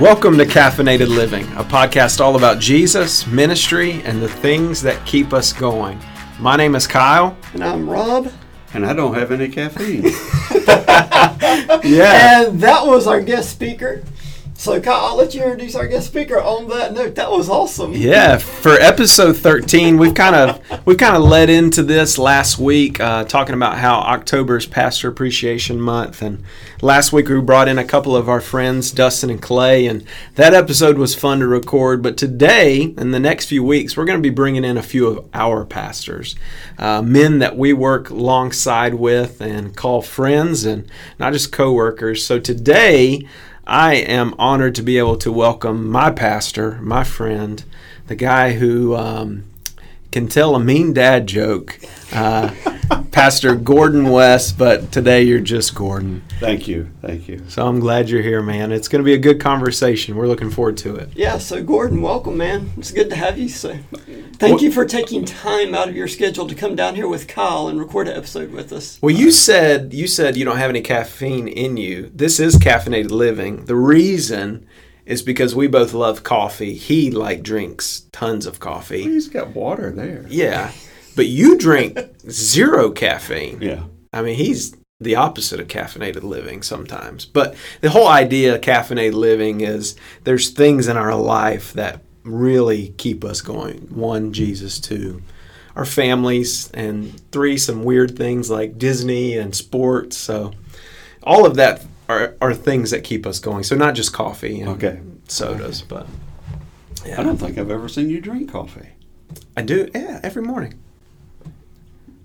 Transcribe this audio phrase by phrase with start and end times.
[0.00, 5.32] Welcome to Caffeinated Living, a podcast all about Jesus, ministry, and the things that keep
[5.32, 6.00] us going.
[6.38, 7.36] My name is Kyle.
[7.52, 8.32] And I'm Rob.
[8.74, 10.04] And I don't have any caffeine.
[11.84, 12.46] Yeah.
[12.46, 14.02] And that was our guest speaker.
[14.58, 17.14] So, Kyle, I'll let you introduce our guest speaker on that note.
[17.14, 17.92] That was awesome.
[17.92, 22.98] Yeah, for episode 13, we've kind of we've kind of led into this last week,
[22.98, 26.42] uh, talking about how October is Pastor Appreciation Month, and
[26.82, 30.54] last week we brought in a couple of our friends, Dustin and Clay, and that
[30.54, 32.02] episode was fun to record.
[32.02, 35.06] But today, in the next few weeks, we're going to be bringing in a few
[35.06, 36.34] of our pastors,
[36.78, 42.24] uh, men that we work alongside with and call friends, and not just coworkers.
[42.24, 43.24] So today.
[43.70, 47.62] I am honored to be able to welcome my pastor, my friend,
[48.06, 49.44] the guy who um,
[50.10, 51.78] can tell a mean dad joke,
[52.12, 52.52] uh,
[53.12, 54.56] Pastor Gordon West.
[54.58, 56.22] But today you're just Gordon.
[56.40, 56.90] Thank you.
[57.02, 57.44] Thank you.
[57.48, 58.72] So I'm glad you're here, man.
[58.72, 60.16] It's going to be a good conversation.
[60.16, 61.10] We're looking forward to it.
[61.14, 62.70] Yeah, so Gordon, welcome, man.
[62.76, 63.48] It's good to have you.
[63.48, 63.76] So,
[64.34, 67.68] thank you for taking time out of your schedule to come down here with Kyle
[67.68, 68.98] and record an episode with us.
[69.02, 72.10] Well, you said you said you don't have any caffeine in you.
[72.14, 73.64] This is caffeinated living.
[73.64, 74.66] The reason
[75.08, 76.74] is because we both love coffee.
[76.74, 79.02] He like drinks tons of coffee.
[79.02, 80.26] He's got water there.
[80.28, 80.70] Yeah,
[81.16, 81.98] but you drink
[82.30, 83.60] zero caffeine.
[83.62, 83.84] Yeah.
[84.12, 87.24] I mean, he's the opposite of caffeinated living sometimes.
[87.24, 92.88] But the whole idea of caffeinated living is there's things in our life that really
[92.98, 93.88] keep us going.
[93.94, 94.78] One, Jesus.
[94.78, 95.22] Two,
[95.74, 96.70] our families.
[96.72, 100.18] And three, some weird things like Disney and sports.
[100.18, 100.52] So
[101.22, 103.62] all of that are, are things that keep us going.
[103.64, 105.00] So not just coffee and Okay.
[105.28, 106.06] sodas, but
[107.16, 108.88] I don't think I've ever seen you drink coffee.
[109.56, 109.90] I do.
[109.94, 110.74] Yeah, every morning.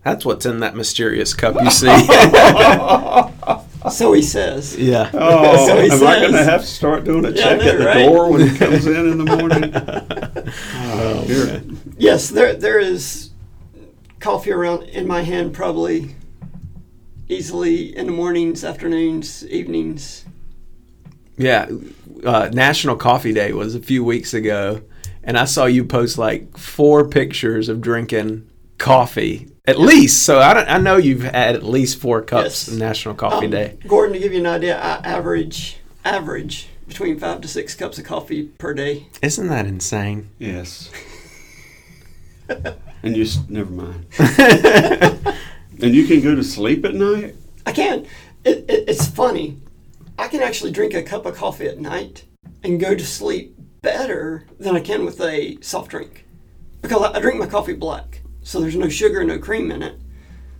[0.03, 1.87] That's what's in that mysterious cup you see.
[3.91, 4.77] So he says.
[4.77, 5.09] yeah.
[5.13, 7.77] Oh, So he am I going to have to start doing a Yeah, check at
[7.79, 8.05] the right?
[8.05, 9.73] door when he comes in in the morning?
[10.95, 11.61] Oh, here.
[11.65, 13.31] Oh, yes, there there is
[14.21, 16.15] coffee around in my hand probably
[17.33, 20.25] easily in the mornings, afternoons, evenings.
[21.37, 21.69] Yeah,
[22.23, 24.81] uh, National Coffee Day was a few weeks ago,
[25.23, 30.23] and I saw you post like four pictures of drinking coffee at least.
[30.23, 32.67] So I don't, I know you've had at least four cups Yes.
[32.67, 33.77] of National Coffee Um, Day.
[33.87, 38.03] Gordon, to give you an idea, I average average between five to six cups of
[38.05, 39.07] coffee per day.
[39.21, 40.29] Isn't that insane?
[40.37, 40.91] Yes.
[42.49, 44.05] and you, s- never mind.
[45.81, 47.35] And you can go to sleep at night?
[47.65, 48.05] I can.
[48.43, 49.59] It, it, it's funny.
[50.17, 52.25] I can actually drink a cup of coffee at night
[52.63, 56.25] and go to sleep better than I can with a soft drink
[56.81, 59.99] because I, I drink my coffee black, so there's no sugar, no cream in it.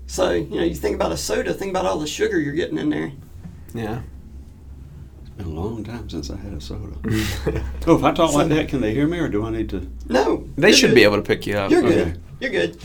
[0.08, 2.78] So you know, you think about a soda, think about all the sugar you're getting
[2.78, 3.12] in there.
[3.74, 4.02] Yeah.
[5.36, 6.96] It's been a long time since I had a soda.
[7.88, 9.90] oh, if I talk like that, can they hear me or do I need to?
[10.08, 10.96] No, They should good.
[10.96, 11.72] be able to pick you up.
[11.72, 12.08] You're good.
[12.08, 12.20] Okay.
[12.40, 12.82] You're good.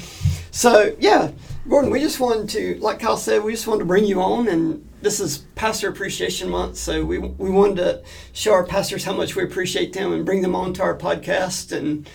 [0.50, 1.32] So yeah,
[1.68, 4.48] Gordon, we just wanted to, like Kyle said, we just wanted to bring you on,
[4.48, 9.12] and this is Pastor Appreciation Month, so we we wanted to show our pastors how
[9.12, 12.08] much we appreciate them and bring them on to our podcast and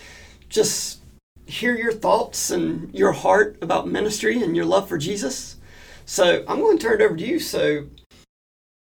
[0.48, 0.98] just
[1.46, 5.56] hear your thoughts and your heart about ministry and your love for Jesus.
[6.06, 7.38] So I'm going to turn it over to you.
[7.38, 7.86] So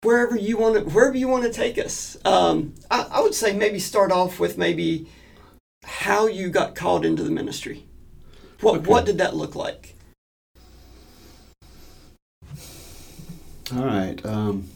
[0.04, 3.52] wherever you want to, wherever you want to take us, um, I, I would say
[3.56, 5.08] maybe start off with maybe
[5.84, 7.84] how you got called into the ministry.
[8.60, 8.86] What Okay.
[8.90, 9.94] what did that look like?
[13.74, 14.24] All right.
[14.24, 14.68] Um,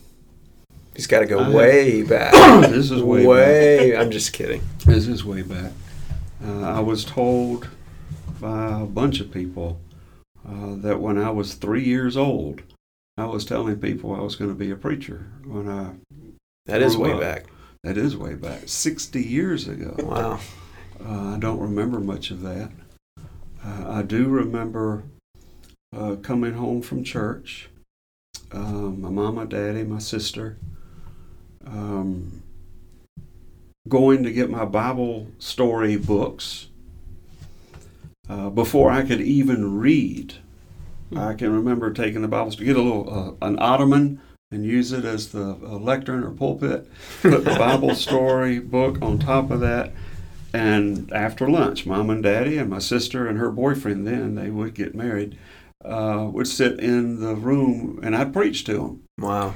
[0.95, 2.33] He's got to go I- way back.
[2.71, 3.97] this is way, way.
[4.01, 4.63] I'm just kidding.
[4.85, 5.73] This is way back.
[6.45, 7.69] Uh, I was told
[8.41, 9.81] by a bunch of people
[10.49, 12.63] uh, that when I was three years old,
[13.19, 15.27] I was telling people I was going to be a preacher.
[15.45, 15.93] When I
[16.67, 17.21] That is way up.
[17.21, 17.47] back.
[17.83, 19.95] that is way back, sixty years ago.
[19.99, 20.41] Wow.
[21.05, 22.71] Uh, I don't remember much of that.
[23.65, 25.05] Uh, I do remember
[25.97, 27.69] uh, coming home from church.
[28.53, 30.57] Um, my mama, daddy, my sister.
[31.67, 32.43] Um,
[33.89, 36.69] going to get my Bible story books
[38.29, 40.35] uh, before I could even read.
[41.17, 44.21] I can remember taking the Bibles to get a little uh, an ottoman
[44.51, 46.89] and use it as the uh, lectern or pulpit.
[47.23, 49.93] Put the Bible story book on top of that,
[50.53, 54.75] and after lunch, mom and daddy and my sister and her boyfriend then they would
[54.75, 55.39] get married,
[55.85, 59.03] uh, would sit in the room and I'd preach to them.
[59.19, 59.55] Wow.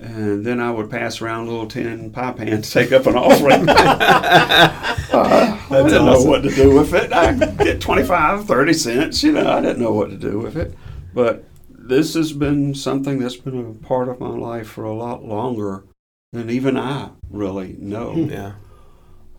[0.00, 3.16] And then I would pass around a little tin pie pan to take up an
[3.16, 3.68] offering.
[3.68, 3.74] Uh,
[5.70, 7.12] I didn't know what to do with it.
[7.12, 9.22] I get 25, 30 cents.
[9.22, 10.76] You know, I didn't know what to do with it.
[11.14, 15.24] But this has been something that's been a part of my life for a lot
[15.24, 15.84] longer
[16.32, 18.14] than even I really know.
[18.14, 18.52] Yeah.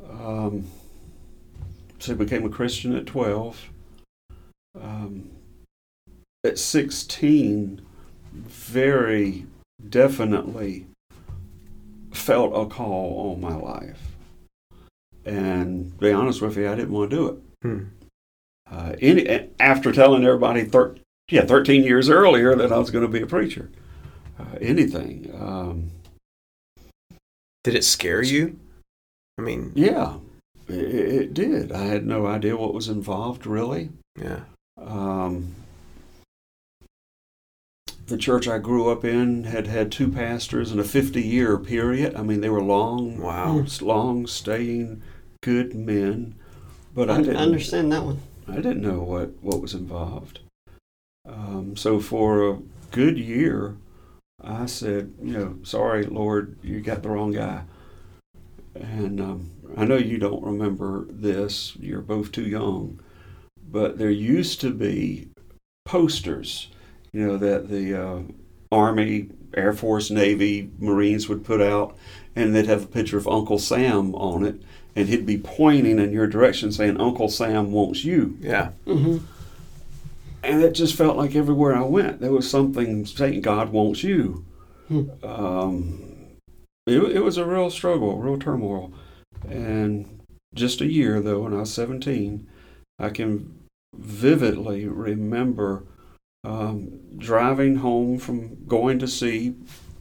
[0.01, 0.66] Um,
[2.00, 3.69] so I became a Christian at 12.
[4.80, 5.30] Um,
[6.44, 7.81] at 16,
[8.34, 9.48] very
[9.90, 10.88] definitely
[12.12, 14.02] felt a call on my life.
[15.26, 17.36] And to be honest with you, I didn't want to do it.
[17.62, 17.84] Hmm.
[18.72, 20.96] Uh, any, after telling everybody, thir-
[21.30, 23.70] yeah, 13 years earlier that I was going to be a preacher,
[24.40, 25.32] uh, anything.
[25.40, 25.92] Um,
[27.64, 28.60] Did it scare you?
[29.38, 30.18] I mean, yeah,
[30.68, 31.72] it, it did.
[31.72, 33.90] I had no idea what was involved, really.
[34.20, 34.42] yeah.
[34.78, 35.56] Um,
[38.07, 42.16] the church I grew up in had had two pastors in a 50 year period.
[42.16, 43.66] I mean, they were long, Wow.
[43.81, 45.02] long staying
[45.42, 46.36] good men.
[46.94, 48.19] But I I, didn't, understand that one.
[48.48, 50.40] I didn't know what, what was involved.
[51.28, 52.60] Um, so for a
[52.92, 53.75] good year,
[54.44, 57.63] I said, you know, sorry, Lord, you got the wrong guy.
[58.75, 63.00] And um, I know you don't remember this, you're both too young,
[63.69, 65.30] but there used to be
[65.86, 66.69] posters,
[67.16, 68.20] you know, that the uh,
[68.74, 71.96] Army, Air Force, Navy, Marines would put out,
[72.36, 74.62] and they'd have a picture of Uncle Sam on it,
[74.98, 78.38] and he'd be pointing in your direction saying, Uncle Sam wants you.
[78.42, 78.72] Yeah.
[78.86, 79.26] Mm-hmm.
[80.44, 84.44] And it just felt like everywhere I went, there was something saying, God wants you.
[84.90, 85.04] Hmm.
[85.24, 86.04] Um,
[86.86, 88.92] it, it was a real struggle, a real turmoil.
[89.50, 90.20] And
[90.54, 92.46] just a year, though, when I was 17,
[93.00, 93.58] I can
[93.96, 95.86] vividly remember
[96.46, 99.56] um, driving home from going to see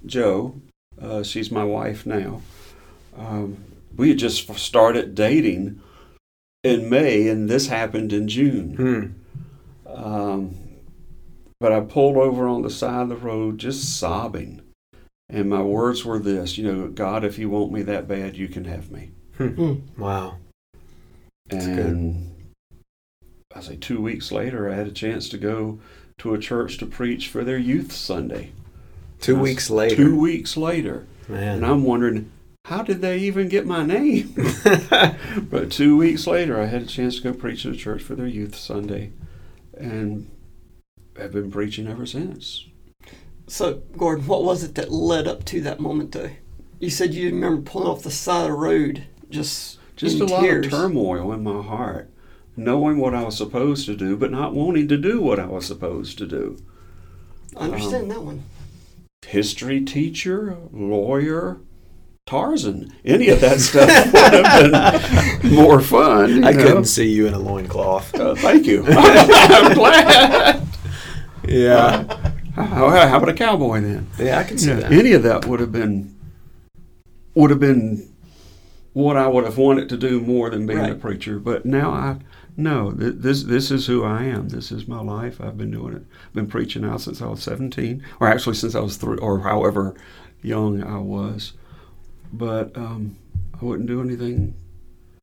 [0.05, 0.61] Joe.
[1.01, 2.43] Uh, she's my wife now.
[3.17, 3.57] Um,
[3.97, 5.81] we had just started dating
[6.63, 8.75] in May, and this happened in June.
[9.87, 9.93] Hmm.
[9.93, 10.57] Um,
[11.61, 14.61] but I pulled over on the side of the road just sobbing.
[15.31, 18.49] And my words were this, you know, God, if you want me that bad, you
[18.49, 19.11] can have me.
[19.97, 20.37] Wow.
[21.47, 21.79] That's good.
[21.79, 22.35] and
[23.55, 25.79] I say two weeks later, I had a chance to go
[26.25, 28.51] to a church to preach for their youth Sunday.
[29.21, 29.95] Two weeks later.
[29.95, 31.07] Two weeks later.
[31.29, 32.33] And I'm wondering,
[32.65, 34.35] how did they even get my name?
[35.51, 38.15] but two weeks later, I had a chance to go preach at a church for
[38.15, 39.13] their youth Sunday.
[39.77, 40.31] And
[41.21, 42.65] I've been preaching ever since.
[43.47, 46.31] So, Gordon, what was it that led up to that moment, though?
[46.81, 50.25] You said you remember pulling off the side of the road, just Just in a
[50.25, 52.09] lot of turmoil in my heart,
[52.57, 55.67] knowing what I was supposed to do, but not wanting to do what I was
[55.67, 56.57] supposed to do.
[57.57, 58.43] I understand that one.
[59.27, 61.59] History teacher, lawyer,
[62.27, 66.45] Tarzan, any of that stuff would have been more fun.
[66.45, 66.63] I know?
[66.63, 68.15] couldn't see you in a loincloth.
[68.15, 68.85] Uh, thank you.
[68.89, 70.67] I'm glad.
[71.47, 72.33] Yeah.
[72.55, 74.09] How, how about a cowboy then?
[74.19, 74.93] Yeah, I can see Yeah, that.
[74.93, 76.15] any of that would have been
[77.35, 78.09] would have been
[78.93, 81.39] what I would have wanted to do more than being a preacher.
[81.41, 82.17] But now I
[82.57, 84.49] no, th- this this is who I am.
[84.49, 85.41] This is my life.
[85.41, 86.03] I've been doing it.
[86.27, 89.41] I've been preaching now since I was 17, or actually since I was three, or
[89.41, 89.95] however
[90.43, 91.55] young I was.
[92.33, 93.17] But um,
[93.61, 94.55] I wouldn't do anything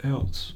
[0.03, 0.53] else.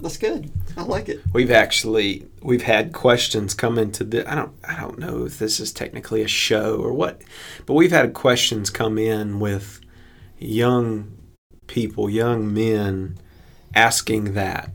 [0.00, 0.52] That's good.
[0.76, 1.20] I like it.
[1.32, 5.58] We've actually we've had questions come into the I don't I don't know if this
[5.58, 7.22] is technically a show or what,
[7.66, 9.80] but we've had questions come in with
[10.38, 11.16] young
[11.66, 13.18] people, young men
[13.74, 14.70] asking that.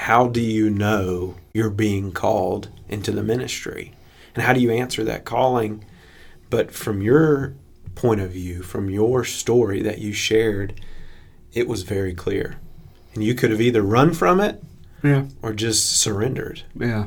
[0.00, 3.92] How do you know you're being called into the ministry?
[4.34, 5.84] And how do you answer that calling?
[6.50, 7.54] But from your
[7.94, 10.78] point of view, from your story that you shared,
[11.54, 12.56] it was very clear.
[13.14, 14.62] And you could have either run from it
[15.02, 15.24] Yeah.
[15.40, 16.62] or just surrendered.
[16.78, 17.06] Yeah.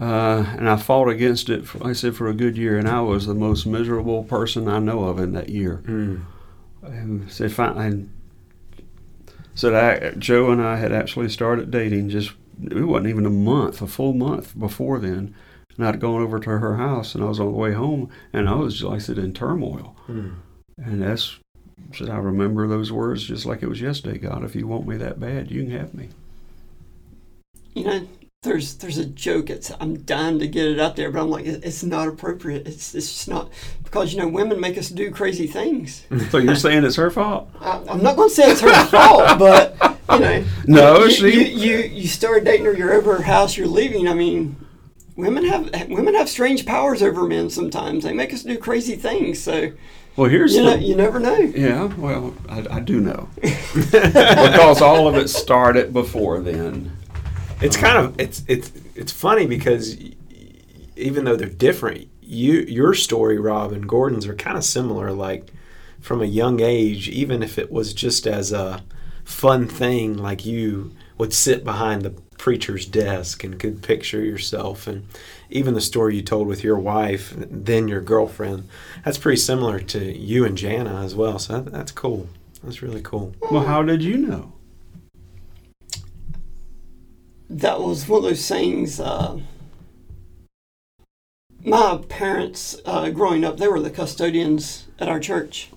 [0.00, 2.88] Uh, and I fought against it, for, like I said, for a good year, and
[2.88, 5.82] I was the most miserable person I know of in that year.
[5.84, 6.20] Mm.
[6.84, 8.10] And said, finally, and
[9.58, 12.30] said I, Joe and I had actually started dating just,
[12.62, 15.34] it wasn't even a month, a full month before then.
[15.76, 18.48] And I'd gone over to her house, and I was on the way home, and
[18.48, 19.96] I was, like I said, in turmoil.
[20.06, 20.36] Mm.
[20.76, 21.40] And that's,
[21.92, 24.96] said, I remember those words just like it was yesterday God, if you want me
[24.98, 26.10] that bad, you can have me.
[27.74, 28.08] You know,
[28.48, 29.50] there's there's a joke.
[29.50, 32.66] It's I'm dying to get it out there, but I'm like, it's not appropriate.
[32.66, 33.50] It's it's just not
[33.84, 36.04] because you know women make us do crazy things.
[36.30, 37.48] So you're saying it's her fault?
[37.60, 39.76] I, I'm not going to say it's her fault, but
[40.10, 41.40] you know, No, you, she- you,
[41.76, 44.08] you you start dating her, you're over her house, you're leaving.
[44.08, 44.56] I mean,
[45.16, 47.50] women have women have strange powers over men.
[47.50, 49.40] Sometimes they make us do crazy things.
[49.40, 49.72] So
[50.16, 51.36] Well, here's you know, the, you never know.
[51.38, 56.92] Yeah, well, I, I do know because all of it started before then.
[57.60, 59.96] It's kind of it's it's it's funny because
[60.96, 65.12] even though they're different, you your story, Rob and Gordon's are kind of similar.
[65.12, 65.52] Like
[66.00, 68.82] from a young age, even if it was just as a
[69.24, 75.06] fun thing, like you would sit behind the preacher's desk and could picture yourself and
[75.50, 78.66] even the story you told with your wife then your girlfriend
[79.04, 82.28] that's pretty similar to you and jana as well so that, that's cool
[82.62, 84.52] that's really cool Well, how did you know?
[87.50, 89.00] That was one of those things.
[89.00, 89.40] Uh,
[91.64, 95.70] my parents, uh, growing up, they were the custodians at our church.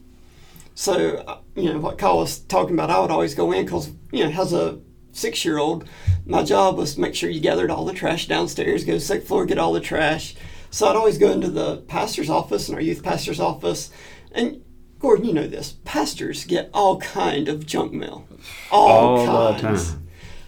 [0.75, 3.91] So, uh, you know, what Kyle was talking about, I would always go in because,
[4.11, 4.79] you know, as a
[5.11, 5.87] six year old,
[6.25, 9.03] my job was to make sure you gathered all the trash downstairs, go to the
[9.03, 10.35] second floor, get all the trash.
[10.69, 13.91] So I'd always go into the pastor's office and our youth pastor's office.
[14.31, 14.63] And
[14.99, 18.27] Gordon, you know this, pastors get all kind of junk mail.
[18.71, 19.95] All, All the kinds.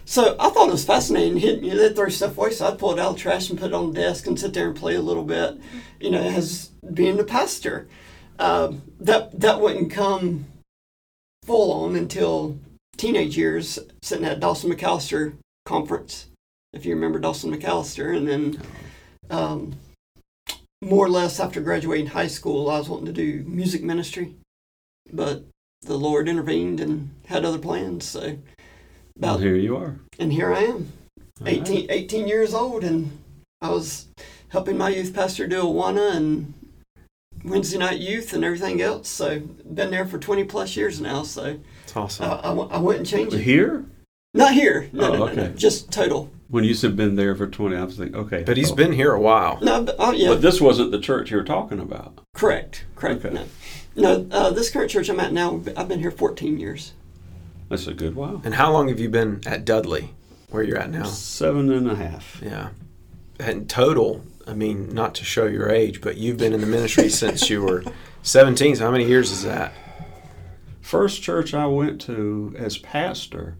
[0.04, 1.38] So I thought it was fascinating.
[1.38, 3.48] He, you know, they'd throw stuff away, so I'd pull it out of the trash
[3.48, 5.58] and put it on the desk and sit there and play a little bit.
[5.98, 7.88] You know, as being the pastor,
[8.38, 10.46] um, that that wouldn't come
[11.44, 12.58] full on until
[12.96, 15.34] teenage years, sitting at Dawson McAllister
[15.64, 16.26] conference,
[16.72, 18.60] if you remember Dawson McAllister, and then
[19.30, 19.74] um,
[20.82, 24.34] more or less after graduating high school, I was wanting to do music ministry,
[25.12, 25.44] but
[25.82, 28.04] the Lord intervened and had other plans.
[28.04, 28.38] So
[29.18, 29.96] Well, here you are.
[30.18, 30.92] and here I am,
[31.40, 31.60] All right.
[31.60, 33.16] 18, 18 years old, and
[33.60, 34.08] I was
[34.48, 36.54] helping my youth pastor do Awana and
[37.44, 39.08] Wednesday night youth and everything else.
[39.08, 41.22] So been there for 20 plus years now.
[41.22, 42.40] So it's awesome
[42.70, 43.42] I wouldn't change it.
[43.42, 43.84] Here?
[44.32, 44.88] Not here.
[44.92, 46.30] No, Oh, no, no, no, just total.
[46.48, 48.42] When you said been there for 20, I was thinking, okay.
[48.44, 48.74] but he's oh.
[48.74, 51.44] been here a while No, but, oh, yeah, But this wasn't the church you were
[51.44, 52.18] talking about.
[52.34, 53.24] correct, correct.
[53.24, 53.34] Okay.
[53.34, 53.46] No,
[53.96, 56.92] no uh, this current church I'm at now, I've been here 14 years.
[57.74, 58.40] That's a good while.
[58.44, 60.10] and how long have you been at dudley
[60.50, 62.40] where you're at now Seven and a half.
[62.42, 62.68] yeah
[63.40, 67.08] in total i mean not to show your age but you've been in the ministry
[67.22, 67.82] since you were
[68.22, 69.72] 17 so how many years is that
[70.80, 73.56] First church I went to as pastor,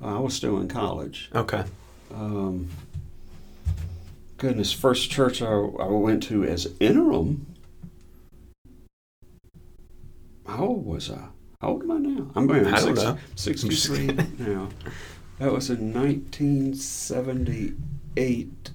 [0.00, 1.28] I was still in college.
[1.34, 1.64] okay
[2.14, 2.68] Um,
[4.38, 7.44] goodness, first church I, I went to as interim.
[10.46, 11.24] How old was I?
[11.60, 12.30] How old am I now?
[12.34, 13.18] I'm, I'm six- know.
[13.34, 14.06] 63
[14.38, 14.68] now.
[15.38, 18.70] That was in 1978.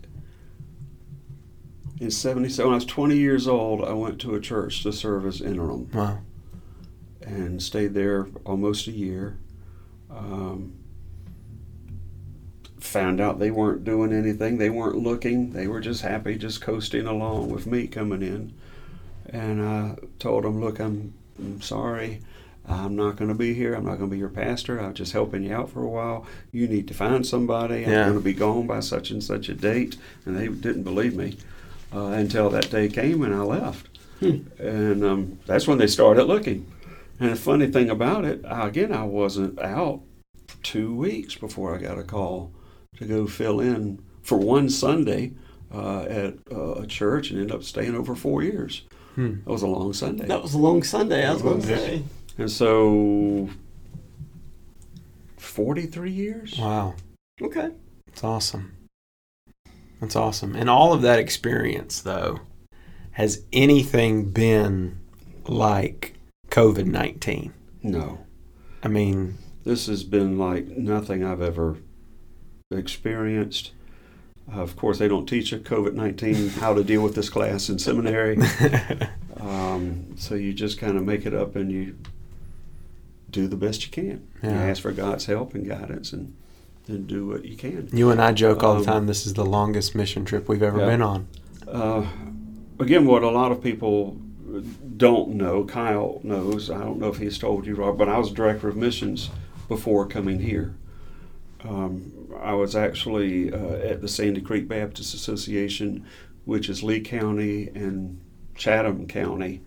[2.02, 5.26] In 77, when I was 20 years old, I went to a church to serve
[5.26, 6.20] as interim wow
[7.26, 9.38] and stayed there almost a year.
[10.12, 10.74] Um,
[12.80, 17.08] found out they weren't doing anything, they weren't looking, they were just happy, just coasting
[17.08, 18.54] along with me coming in.
[19.28, 22.22] And I told them, Look, I'm, I'm sorry.
[22.68, 23.74] I'm not going to be here.
[23.76, 24.80] I'm not going to be your pastor.
[24.80, 26.26] I'm just helping you out for a while.
[26.52, 27.84] You need to find somebody.
[27.86, 29.98] I'm going to be gone by such and such a date.
[30.26, 31.38] And they didn't believe me
[31.94, 33.90] uh, until that day came and I left.
[34.60, 36.72] And um, that's when they started looking.
[37.20, 40.02] And the funny thing about it, again, I wasn't out
[40.64, 42.52] two weeks before I got a call
[42.98, 45.34] to go fill in for one Sunday
[45.74, 48.84] uh, at uh, a church and ended up staying over four years.
[49.16, 49.36] Hmm.
[49.46, 50.26] That was a long Sunday.
[50.26, 52.04] That was a long Sunday, I was going to say.
[52.38, 53.50] And so,
[55.38, 56.58] 43 years?
[56.60, 56.96] wow
[57.42, 57.70] Okay.
[58.08, 58.74] It's awesome.
[60.00, 60.56] That's awesome.
[60.56, 62.40] And all of that experience, though,
[63.12, 65.00] has anything been
[65.48, 66.14] like
[66.50, 67.54] COVID 19?
[67.84, 68.20] No.
[68.84, 71.78] I mean, This has been like nothing I've ever
[72.72, 73.72] experienced.
[74.52, 77.80] of course, they don't teach a COVID 19 how to deal with this class in
[77.80, 78.38] seminary.
[79.38, 81.98] Um, so you just kind of make it up and you
[83.36, 84.26] do the best you can.
[84.42, 84.64] You Yeah.
[84.64, 86.34] ask for God's help and guidance and
[86.88, 87.90] then do what you can.
[87.92, 90.64] you and I joke all the Um, time this is the longest mission trip we've
[90.64, 90.86] ever Yeah.
[90.86, 91.28] been on.
[91.68, 92.06] Uh,
[92.80, 94.16] again, what a lot of people
[94.96, 98.32] don't know, Kyle knows, I don't know if he's told you, Rob, but I was
[98.32, 99.30] director of missions
[99.68, 100.76] before coming here.
[101.68, 102.12] Um,
[102.42, 103.58] I was actually uh,
[103.92, 106.06] at the Sandy Creek Baptist Association,
[106.46, 108.20] which is Lee County and
[108.56, 109.62] Chatham County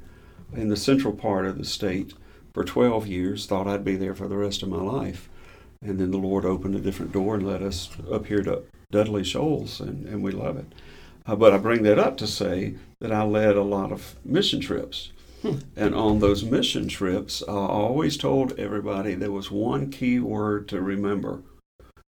[0.56, 2.14] in the central part of the state
[2.52, 3.46] for 12 years.
[3.46, 5.28] Thought I'd be there for the rest of my life.
[5.82, 9.22] And then the Lord opened a different door and led us up here to Dudley
[9.22, 10.66] Shoals, and, and we love it.
[11.26, 14.60] Uh, but I bring that up to say that I led a lot of mission
[14.60, 15.12] trips.
[15.76, 20.80] And on those mission trips, I always told everybody there was one key word to
[20.80, 21.42] remember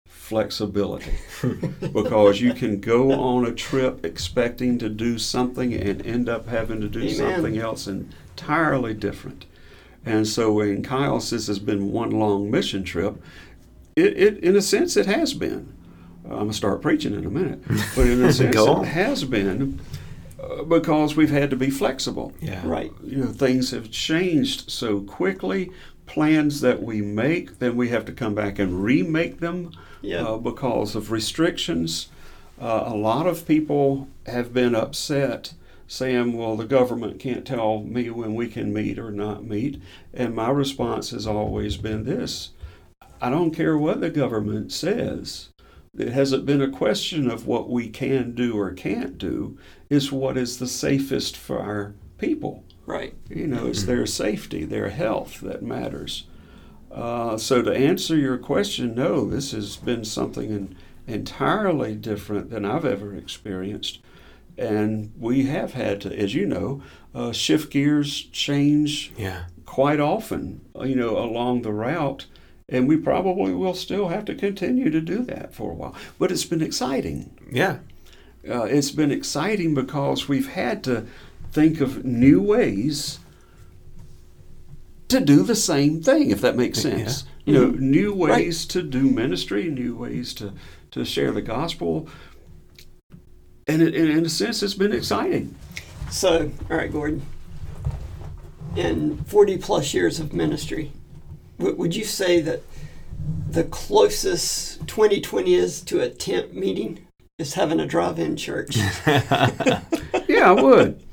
[0.07, 1.13] flexibility.
[1.93, 6.81] because you can go on a trip expecting to do something and end up having
[6.81, 7.15] to do Amen.
[7.15, 9.45] something else entirely different.
[10.05, 13.21] And so when Kyle says it's been one long mission trip,
[13.95, 15.73] it, it in a sense it has been.
[16.25, 17.61] I'm gonna start preaching in a minute,
[17.95, 19.79] but in a sense it has been.
[20.41, 22.33] uh, because we've had to be flexible.
[22.41, 22.61] Yeah.
[22.67, 22.91] Right.
[23.03, 25.71] You know, things have changed so quickly.
[26.07, 29.71] Plans that we make, then we have to come back and remake them
[30.01, 30.23] Yeah.
[30.23, 32.09] uh, because of restrictions.
[32.61, 35.53] Uh, a lot of people have been upset
[35.87, 39.81] saying, well, the government can't tell me when we can meet or not meet.
[40.13, 42.51] And my response has always been this
[43.21, 45.49] I don't care what the government says.
[45.97, 49.57] It hasn't been a question of what we can do or can't do,
[49.89, 52.63] it's what is the safest for our people.
[52.85, 53.13] right.
[53.29, 56.25] You know, it's their safety, their health that matters.
[56.91, 60.75] Uh, so to answer your question, no, this has been something in,
[61.07, 63.99] entirely different than I've ever experienced,
[64.57, 66.81] and we have had to, as you know,
[67.13, 69.43] uh, shift gears, change Yeah.
[69.65, 70.61] quite often.
[70.83, 72.25] You know, along the route,
[72.69, 75.95] and we probably will still have to continue to do that for a while.
[76.19, 77.77] But it's been exciting Yeah.
[78.49, 81.05] uh, it's been exciting because we've had to
[81.51, 83.19] think of new ways
[85.07, 86.91] to do the same thing, if that makes Yeah.
[86.97, 87.23] sense.
[87.45, 88.37] You know, new Right.
[88.45, 90.53] ways to do ministry, new ways to,
[90.91, 92.07] to share the gospel.
[93.67, 95.55] And it, in a sense, it's been exciting.
[96.11, 97.23] So, all right, Gordon.
[98.75, 100.91] In 40 plus years of ministry,
[101.57, 102.61] w- would you say that
[103.49, 107.07] the closest 2020 is to a tent meeting
[107.39, 108.77] is having a drive in church?
[110.27, 111.03] Yeah, I would.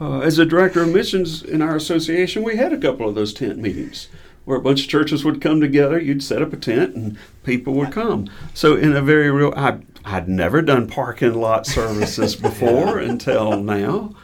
[0.00, 3.32] Uh, as a director of missions in our association, we had a couple of those
[3.32, 4.08] tent meetings
[4.44, 5.98] where a bunch of churches would come together.
[5.98, 8.28] You'd set up a tent and people would come.
[8.52, 14.14] So, in a very real, I, I'd never done parking lot services before until now,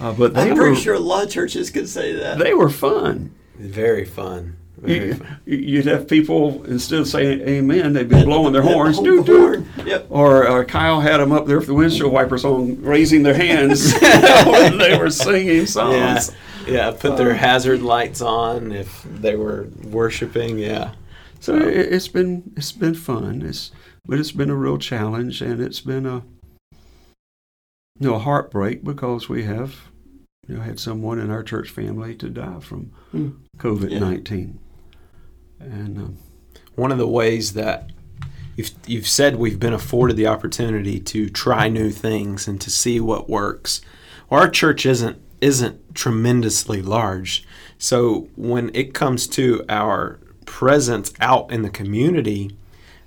[0.00, 2.38] uh, but they I'm were pretty sure a lot of churches could say that.
[2.38, 3.34] they were fun.
[3.56, 4.56] Very fun.
[4.78, 5.40] Very You, fun.
[5.46, 8.96] you'd have people instead of saying "Amen," they'd be blowing their horns.
[8.96, 9.86] Hold Doot, the doot.
[9.86, 10.06] Yep.
[10.10, 13.92] Or uh, Kyle had them up there with the windshield wipers on, raising their hands
[14.46, 16.32] when they were singing songs.
[16.66, 16.72] Yeah.
[16.72, 20.58] yeah Put their hazard lights on if they were worshiping.
[20.58, 20.92] Yeah.
[21.40, 23.42] So it, it's been it's been fun.
[23.42, 23.70] It's
[24.06, 26.22] but it's been a real challenge, and it's been a
[28.00, 29.76] you know a heartbreak because we have
[30.46, 33.30] you know had someone in our church family to die from Hmm.
[33.58, 34.58] COVID nineteen,
[35.60, 36.16] and um,
[36.74, 37.90] one of the ways that
[38.56, 43.00] you've you've said we've been afforded the opportunity to try new things and to see
[43.00, 43.80] what works.
[44.28, 47.46] Well, our church isn't isn't tremendously large,
[47.78, 52.56] so when it comes to our presence out in the community,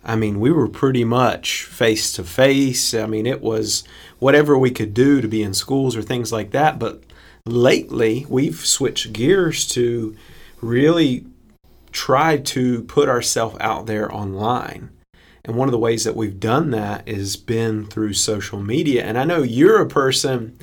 [0.07, 2.93] I mean, we were pretty much face to face.
[2.93, 3.83] I mean, it was
[4.19, 6.79] whatever we could do to be in schools or things like that.
[6.79, 7.03] But
[7.45, 10.15] lately, we've switched gears to
[10.61, 11.25] really
[11.91, 14.91] try to put ourselves out there online.
[15.43, 19.03] And one of the ways that we've done that has been through social media.
[19.03, 20.57] And I know you're a person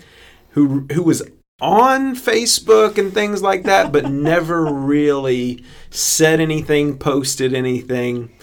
[0.51, 1.23] who who was
[1.61, 8.34] on Facebook and things like that, but never really said anything, posted anything.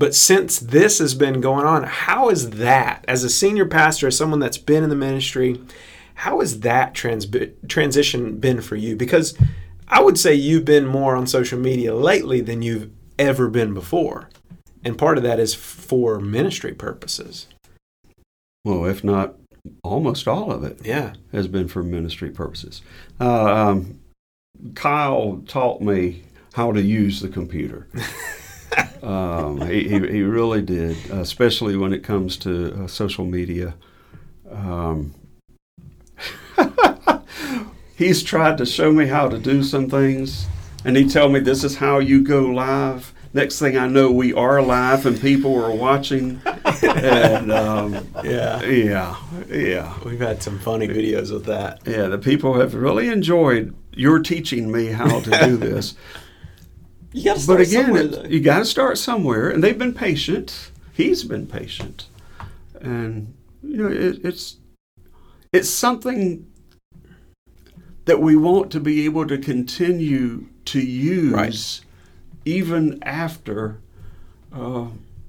[0.00, 4.16] But since this has been going on, how is that, as a senior pastor, as
[4.16, 5.60] someone that's been in the ministry,
[6.14, 7.26] how has that trans-
[7.68, 8.96] transition been for you?
[8.96, 9.36] Because
[9.88, 14.30] I would say you've been more on social media lately than you've ever been before.
[14.82, 17.46] And part of that is for ministry purposes.
[18.64, 19.34] well, if not
[19.84, 21.12] almost all of it Yeah.
[21.32, 22.80] has been for ministry purposes.
[23.20, 24.00] Uh, um,
[24.74, 26.22] Kyle taught me
[26.54, 27.86] how to use the computer.
[29.02, 33.74] um, he, he, he really did, especially when it comes to uh, social media.
[34.50, 35.14] Um,
[37.96, 40.46] he's tried to show me how to do some things,
[40.84, 43.12] and he tell me this is how you go live.
[43.32, 46.40] Next thing I know, we are live and people are watching.
[46.82, 48.60] and um, Yeah.
[48.64, 49.16] yeah,
[49.48, 49.94] yeah.
[50.04, 51.78] We've had some funny videos with that.
[51.86, 55.94] Yeah, the people have really enjoyed your teaching me how to do this.
[57.12, 58.24] You got to start but again, somewhere, though.
[58.24, 60.70] you got to start somewhere, and they've been patient.
[60.92, 62.06] He's been patient,
[62.80, 64.56] and you know it, it's
[65.52, 66.46] it's something
[68.04, 71.80] that we want to be able to continue to use Right.
[72.44, 73.78] even after
[74.52, 74.86] uh,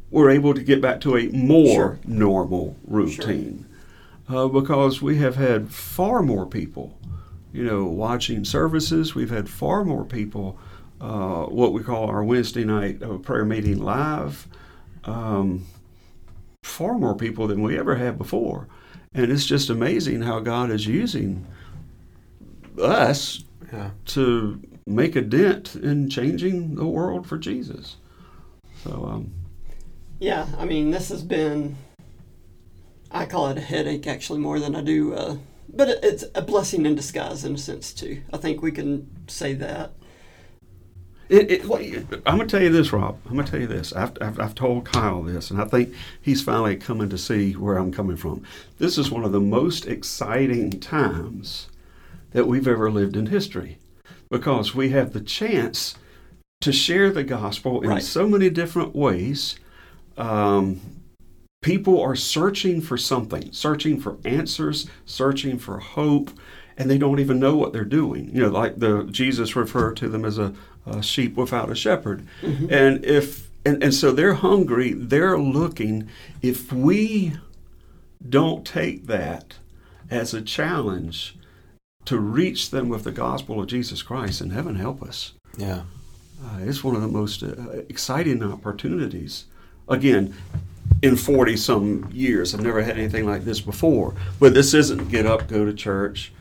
[0.09, 1.99] we're able to get back to a more Sure.
[2.05, 3.65] normal routine.
[4.29, 6.97] Uh, because we have had far more people,
[7.51, 9.13] you know, watching services.
[9.13, 10.57] We've had far more people,
[11.01, 14.47] uh, what we call our Wednesday night uh, prayer meeting live.
[15.03, 15.65] Um,
[16.63, 18.67] far more people than we ever had before.
[19.13, 21.45] And it's just amazing how God is using
[22.81, 23.91] us Yeah.
[24.05, 27.97] to make a dent in changing the world for Jesus.
[28.83, 29.31] So, um,
[30.19, 31.75] Yeah, I mean, this has been,
[33.11, 35.37] I call it a headache actually more than I do uh,
[35.73, 38.21] but it's a blessing in disguise in a sense too.
[38.33, 39.93] I think we can say that.
[41.31, 41.61] It, it,
[42.25, 43.17] I'm going to tell you this, Rob.
[43.25, 43.93] I'm going to tell you this.
[43.93, 47.77] I've, I've, I've told Kyle this, and I think he's finally coming to see where
[47.77, 48.43] I'm coming from.
[48.79, 51.69] This is one of the most exciting times
[52.31, 53.77] that we've ever lived in history
[54.29, 55.95] because we have the chance
[56.59, 58.03] to share the gospel in Right.
[58.03, 59.55] so many different ways.
[60.17, 60.81] Um,
[61.61, 66.29] people are searching for something, searching for answers, searching for hope,
[66.77, 68.29] and they don't even know what they're doing.
[68.33, 70.53] You know, like the Jesus referred to them as a,
[70.85, 76.07] a sheep without a shepherd, and if and, and so they're hungry, they're looking.
[76.41, 77.33] If we
[78.27, 79.55] don't take that
[80.09, 81.37] as a challenge
[82.05, 85.33] to reach them with the gospel of Jesus Christ, and heaven help us.
[85.57, 85.83] Yeah.
[86.43, 87.53] Uh, it's one of the most uh,
[87.89, 89.45] exciting opportunities.
[89.87, 90.33] Again,
[91.03, 94.15] in 40 some years, I've never had anything like this before.
[94.39, 96.33] But this isn't get up, go to church,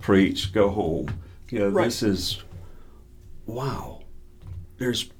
[0.00, 1.10] preach, go home.
[1.50, 1.84] You know, Right.
[1.84, 2.42] this is
[3.46, 4.02] wow.
[4.78, 5.10] There's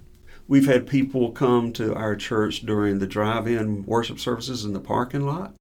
[0.48, 5.26] we've had people come to our church during the drive-in worship services in the parking
[5.26, 5.54] lot.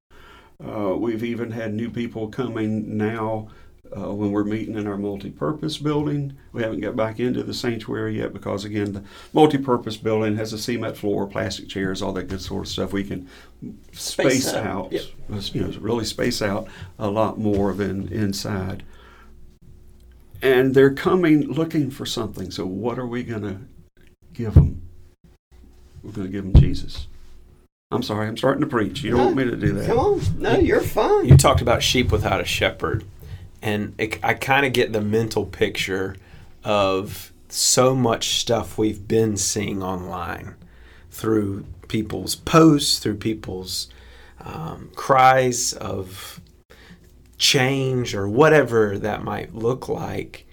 [0.63, 3.47] Uh, we've even had new people coming now
[3.95, 6.36] uh, when we're meeting in our multi-purpose building.
[6.54, 10.58] We haven't got back into the sanctuary yet because again, the multi-purpose building has a
[10.58, 12.93] cement floor, plastic chairs, all that good sort of stuff.
[12.93, 13.30] We can
[13.91, 15.04] space, Space out, out, yep.
[15.54, 18.84] you know, really space out a lot more than inside.
[20.45, 22.51] And they're coming looking for something.
[22.51, 23.60] So what are we going to
[24.34, 24.81] give them?
[26.03, 27.08] We're going to give them Jesus.
[27.91, 29.03] I'm sorry, I'm starting to preach.
[29.03, 29.88] You don't want me to do that.
[29.88, 31.25] Come on, no, you're fine.
[31.25, 33.05] You talked about sheep without a shepherd,
[33.62, 36.15] and it, I kind of get the mental picture
[36.63, 40.55] of so much stuff we've been seeing online
[41.12, 43.88] through people's posts, through people's
[44.43, 46.34] um, cries of
[47.37, 50.47] change or whatever that might look like.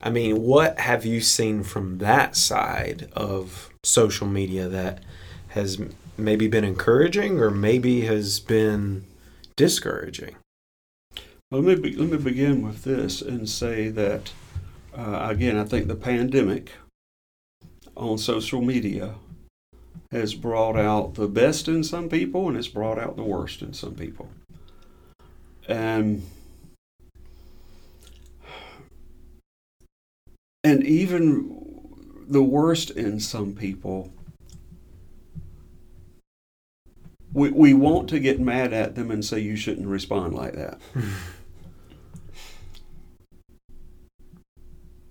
[0.00, 5.02] I mean, what have you seen from that side of social media that
[5.48, 5.80] has
[6.18, 9.04] maybe been encouraging or maybe has been
[9.56, 10.36] discouraging?
[11.50, 14.32] Well, let me be, let me begin with this and say that
[14.96, 16.72] uh, again, I think the pandemic
[17.96, 19.14] on social media
[20.10, 23.72] has brought out the best in some people and it's brought out the worst in
[23.72, 24.28] some people.
[25.68, 26.22] And
[30.64, 34.10] and even the worst in some people
[37.32, 40.78] we, we want to get mad at them and say you shouldn't respond like that.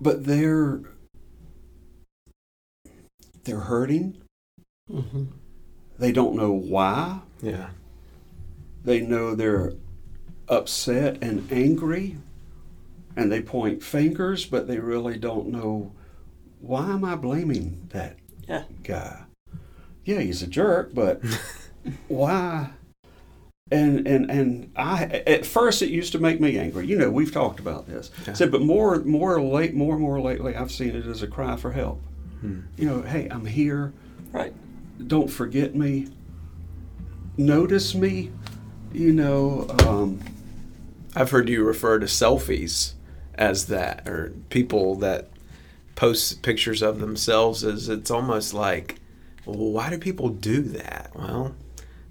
[0.01, 0.81] but they're
[3.43, 4.17] they're hurting.
[4.89, 5.25] hmm
[5.99, 7.19] They don't know why.
[7.41, 7.69] Yeah.
[8.83, 9.73] They know they're
[10.47, 12.17] upset and angry,
[13.15, 15.91] and they point fingers, but they really don't know
[16.61, 18.15] why am I blaming that
[18.47, 18.63] Yeah.
[18.83, 19.23] guy?
[20.03, 21.21] Yeah, he's a jerk, but
[22.07, 22.69] why?
[23.71, 26.85] And and and I at first it used to make me angry.
[26.85, 28.11] You know, we've talked about this.
[28.27, 28.33] Yeah.
[28.33, 31.55] Said, but more more late more and more lately, I've seen it as a cry
[31.55, 31.99] for help.
[32.41, 32.59] Hmm.
[32.77, 33.91] You know, hey, I'm here.
[34.31, 34.53] Right.
[35.07, 36.07] Don't forget me.
[37.37, 38.31] Notice me.
[38.93, 40.19] You know, um,
[41.15, 42.93] I've heard you refer to selfies
[43.35, 45.29] as that, or people that
[45.95, 48.99] post pictures of themselves as it's almost like,
[49.45, 51.11] well, why do people do that?
[51.15, 51.55] Well,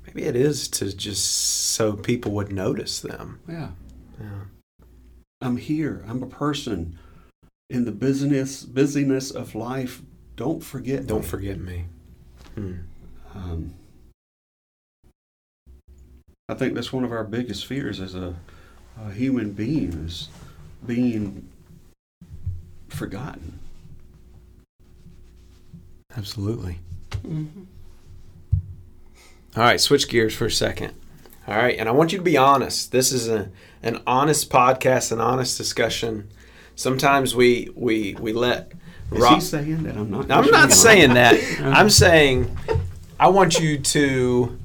[0.07, 3.41] maybe it is to just so people would notice them.
[3.49, 3.71] yeah.
[4.21, 4.45] Yeah.
[5.41, 6.05] I'm here.
[6.09, 6.99] I'm a person
[7.69, 10.01] in the business busyness of life.
[10.37, 11.07] Don't forget.
[11.07, 11.27] Don't me.
[11.27, 11.85] forget me.
[12.55, 12.75] Hmm.
[13.35, 13.75] Um,
[16.49, 18.35] I think that's one of our biggest fears as a,
[19.01, 20.29] a human being is
[20.87, 21.49] being
[22.89, 23.59] forgotten.
[26.17, 26.79] Absolutely.
[27.23, 27.47] hmm
[29.57, 30.95] All right, switch gears for a second.
[31.47, 32.93] All right, and I want you to be honest.
[32.93, 33.51] This is a,
[33.83, 36.29] an honest podcast, an honest discussion.
[36.77, 38.73] Sometimes we we we let
[39.13, 39.35] Is Rob.
[39.35, 40.31] he saying that I'm not?
[40.31, 41.39] I'm not saying that.
[41.63, 42.57] I'm saying
[43.21, 44.59] I want you to,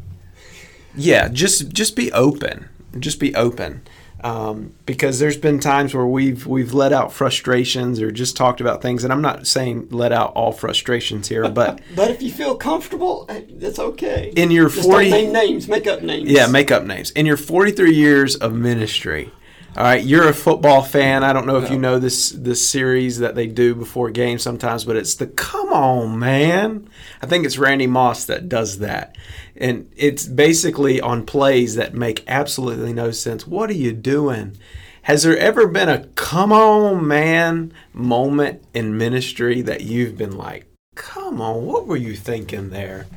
[0.96, 2.70] yeah, just just be open.
[2.98, 3.82] Just be open,
[4.24, 8.82] um, because there's been times where we've we've let out frustrations or just talked about
[8.82, 12.56] things, and I'm not saying let out all frustrations here, but But if you feel
[12.56, 14.34] comfortable, eh, that's okay.
[14.36, 16.30] in your Just 40 don't name names, make up names.
[16.30, 17.12] Yeah, make up names.
[17.12, 19.32] In your 43 years of ministry,
[19.78, 21.24] all right, you're a football fan.
[21.24, 24.84] I don't know if you know this this series that they do before games sometimes,
[24.84, 26.90] but it's the Come On Man.
[27.22, 29.16] I think it's Randy Moss that does that.
[29.56, 33.46] And it's basically on plays that make absolutely no sense.
[33.46, 34.58] What are you doing?
[35.04, 40.66] Has there ever been a come on, man moment in ministry that you've been like,
[40.96, 43.08] come on, what were you thinking there?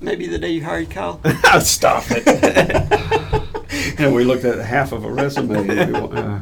[0.00, 1.20] Maybe the day you hired Kyle.
[1.60, 3.40] Stop it.
[3.98, 5.68] and we looked at half of a resume.
[5.94, 6.40] Uh,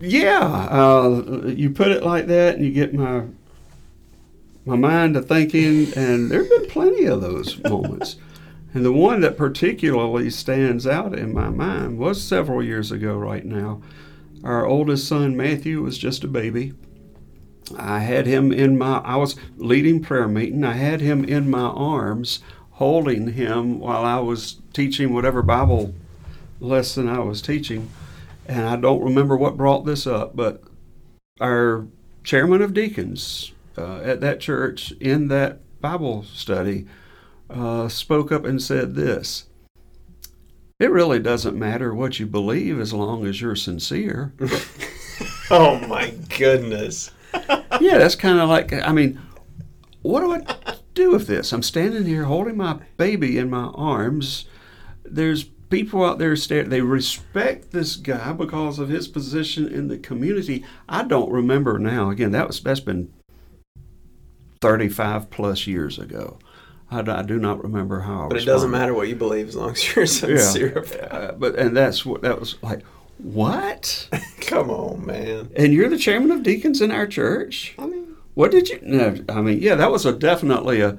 [0.00, 3.24] yeah, uh, you put it like that, and you get my
[4.64, 5.92] my mind to thinking.
[5.94, 8.16] And there've been plenty of those moments.
[8.72, 13.16] And the one that particularly stands out in my mind was several years ago.
[13.16, 13.82] Right now,
[14.44, 16.74] our oldest son Matthew was just a baby.
[17.76, 18.98] I had him in my.
[18.98, 20.64] I was leading prayer meeting.
[20.64, 22.40] I had him in my arms,
[22.72, 25.94] holding him while I was teaching whatever Bible
[26.60, 27.90] lesson I was teaching.
[28.46, 30.62] And I don't remember what brought this up, but
[31.40, 31.86] our
[32.22, 36.86] chairman of deacons uh, at that church in that Bible study
[37.48, 39.46] uh, spoke up and said this
[40.78, 44.32] It really doesn't matter what you believe as long as you're sincere.
[45.50, 47.10] oh my goodness.
[47.80, 49.20] yeah, that's kind of like, I mean,
[50.02, 51.52] what do I do with this?
[51.52, 54.46] I'm standing here holding my baby in my arms.
[55.04, 56.68] There's people out there staring.
[56.68, 60.64] They respect this guy because of his position in the community.
[60.88, 62.10] I don't remember now.
[62.10, 63.12] Again, that was that's been
[64.60, 66.38] 35 plus years ago.
[66.90, 68.26] I, I do not remember how.
[68.26, 70.84] I but it doesn't matter what you believe as long as you're sincere.
[70.92, 71.04] Yeah.
[71.04, 72.82] Uh, but and that's what that was like.
[73.18, 74.08] What?
[74.40, 75.50] Come on, man.
[75.54, 77.74] And you're the chairman of deacons in our church.
[77.78, 78.80] I mean, what did you?
[78.82, 80.98] No, I mean, yeah, that was a definitely a.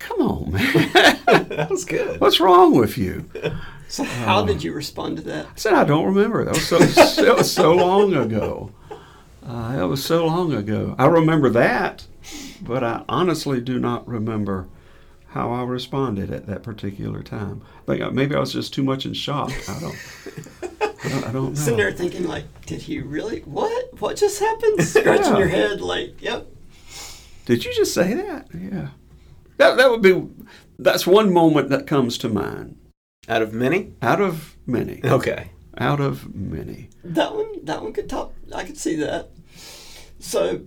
[0.00, 0.72] Come on, man.
[1.26, 2.20] that was good.
[2.20, 3.30] What's wrong with you?
[3.94, 5.46] So how uh, did you respond to that?
[5.46, 6.44] I said I don't remember.
[6.44, 8.72] That was so that was so long ago.
[9.46, 10.96] Uh, that was so long ago.
[10.98, 12.04] I remember that,
[12.60, 14.66] but I honestly do not remember
[15.28, 17.62] how I responded at that particular time.
[17.86, 19.52] I think maybe I was just too much in shock.
[19.68, 19.96] I don't.
[20.82, 21.54] I don't, I don't know.
[21.54, 23.42] Sitting there thinking, like, did he really?
[23.42, 24.00] What?
[24.00, 24.82] What just happened?
[24.82, 25.38] Scratching yeah.
[25.38, 26.48] your head, like, yep.
[27.44, 28.48] Did you just say that?
[28.52, 28.88] Yeah.
[29.58, 30.20] That that would be.
[30.80, 32.76] That's one moment that comes to mind.
[33.28, 33.94] Out of many?
[34.02, 35.00] Out of many.
[35.04, 35.50] Okay.
[35.78, 36.90] Out of many.
[37.02, 38.34] That one, that one could top.
[38.54, 39.30] I could see that.
[40.18, 40.66] So,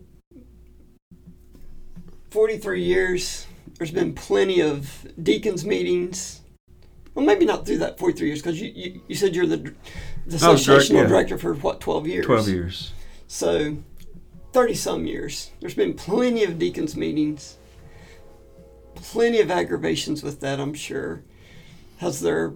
[2.31, 3.47] forty-three years.
[3.77, 6.41] There's been plenty of deacons meetings.
[7.13, 9.57] Well, maybe not through that forty-three years because you, you, you said you're the
[10.25, 11.03] the oh, associational direct, yeah.
[11.05, 12.25] director for what twelve years.
[12.25, 12.91] Twelve years.
[13.27, 13.77] So,
[14.51, 15.51] thirty some years.
[15.59, 17.57] There's been plenty of deacons meetings.
[18.95, 21.23] Plenty of aggravations with that, I'm sure
[21.97, 22.53] has there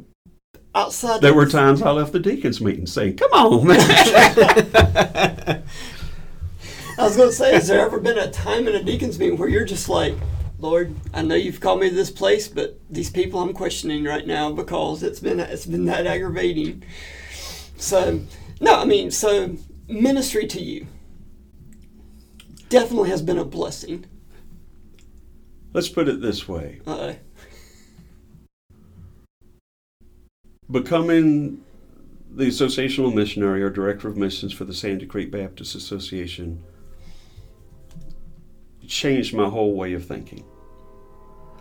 [0.74, 1.22] outside?
[1.22, 5.64] There were times I left the deacons meeting saying, "Come on, man."
[6.98, 9.38] I was going to say, has there ever been a time in a deacons meeting
[9.38, 10.14] where you're just like,
[10.60, 14.28] Lord, I know you've called me to this place, but these people I'm questioning right
[14.28, 16.84] now because it's been it's been that aggravating.
[17.78, 18.22] So,
[18.60, 19.56] no, I mean, so
[19.88, 20.86] ministry to you
[22.70, 24.06] definitely has been a blessing.
[25.74, 26.82] Let's put it this way.
[26.86, 27.16] Uh-oh.
[30.72, 31.64] Becoming
[32.34, 36.64] the associational missionary or director of missions for the Sandy Creek Baptist Association
[38.88, 40.44] changed my whole way of thinking.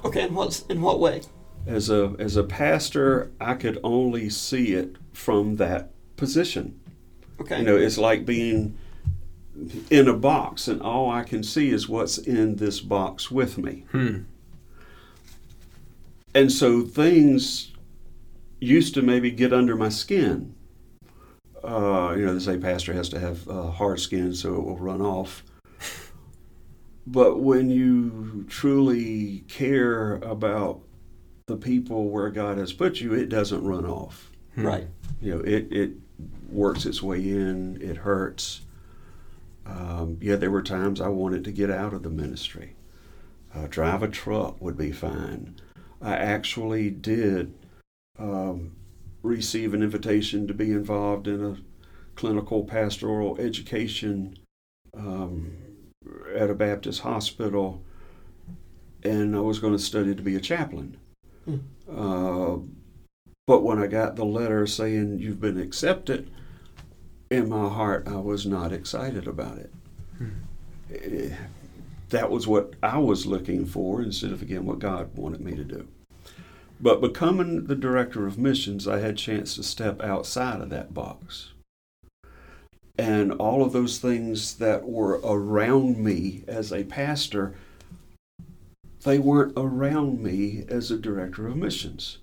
[0.04, 1.22] Okay, in what in what way?
[1.66, 6.80] As a as a pastor, I could only see it from that position.
[7.40, 7.58] Okay.
[7.58, 8.76] You know, it's like being
[9.90, 13.84] in a box and all I can see is what's in this box with me.
[13.90, 14.20] Hmm.
[16.34, 17.69] And so things
[18.60, 20.54] used to maybe get under my skin.
[21.64, 24.76] Uh, you know, they say pastor has to have uh, hard skin so it will
[24.76, 25.42] run off.
[27.06, 30.82] But when you truly care about
[31.46, 34.30] the people where God has put you, it doesn't run off.
[34.54, 34.66] Hmm.
[34.66, 34.86] Right.
[35.20, 35.90] You know, it, it
[36.50, 38.60] works its way in, it hurts.
[39.66, 42.74] Um, yeah, there were times I wanted to get out of the ministry.
[43.52, 45.56] Uh, drive a truck would be fine.
[46.00, 47.52] I actually did
[48.20, 48.76] um,
[49.22, 51.56] receive an invitation to be involved in a
[52.14, 54.36] clinical pastoral education
[54.94, 55.56] um,
[56.34, 57.82] at a Baptist hospital,
[59.02, 60.98] and I was going to study to be a chaplain.
[61.44, 61.58] Hmm.
[61.90, 62.58] Uh,
[63.46, 66.30] but when I got the letter saying you've been accepted,
[67.30, 69.72] in my heart, I was not excited about it.
[70.18, 70.28] Hmm.
[70.90, 71.32] it.
[71.32, 71.36] Eh,
[72.10, 75.62] that was what I was looking for instead of, again, what God wanted me to
[75.62, 75.86] do.
[76.82, 80.94] But becoming the director of missions, I had a chance to step outside of that
[80.94, 81.52] box.
[82.98, 87.54] And all of those things that were around me as a pastor,
[89.04, 92.18] they weren't around me as a director of missions.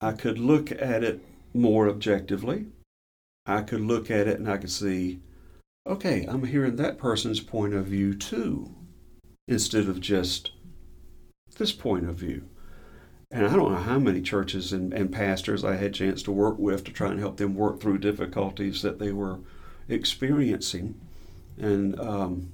[0.00, 1.20] I could look at it
[1.54, 2.66] more objectively.
[3.46, 5.20] I could look at it and I could see,
[5.86, 8.74] okay, I'm hearing that person's point of view too,
[9.46, 10.50] instead of just
[11.56, 12.44] this point of view.
[13.30, 16.32] And I don't know how many churches and, and pastors I had a chance to
[16.32, 19.40] work with to try and help them work through difficulties that they were
[19.88, 20.98] experiencing.
[21.58, 22.52] And um,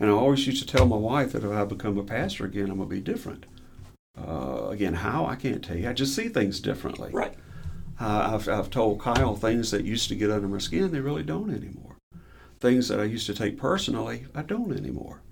[0.00, 2.70] and I always used to tell my wife that if I become a pastor again,
[2.70, 3.46] I'm going to be different.
[4.18, 5.88] Uh, again, how I can't tell you.
[5.88, 7.10] I just see things differently.
[7.12, 7.34] Right.
[8.00, 11.22] Uh, I've, I've told Kyle things that used to get under my skin, they really
[11.22, 11.96] don't anymore.
[12.60, 15.22] Things that I used to take personally, I don't anymore.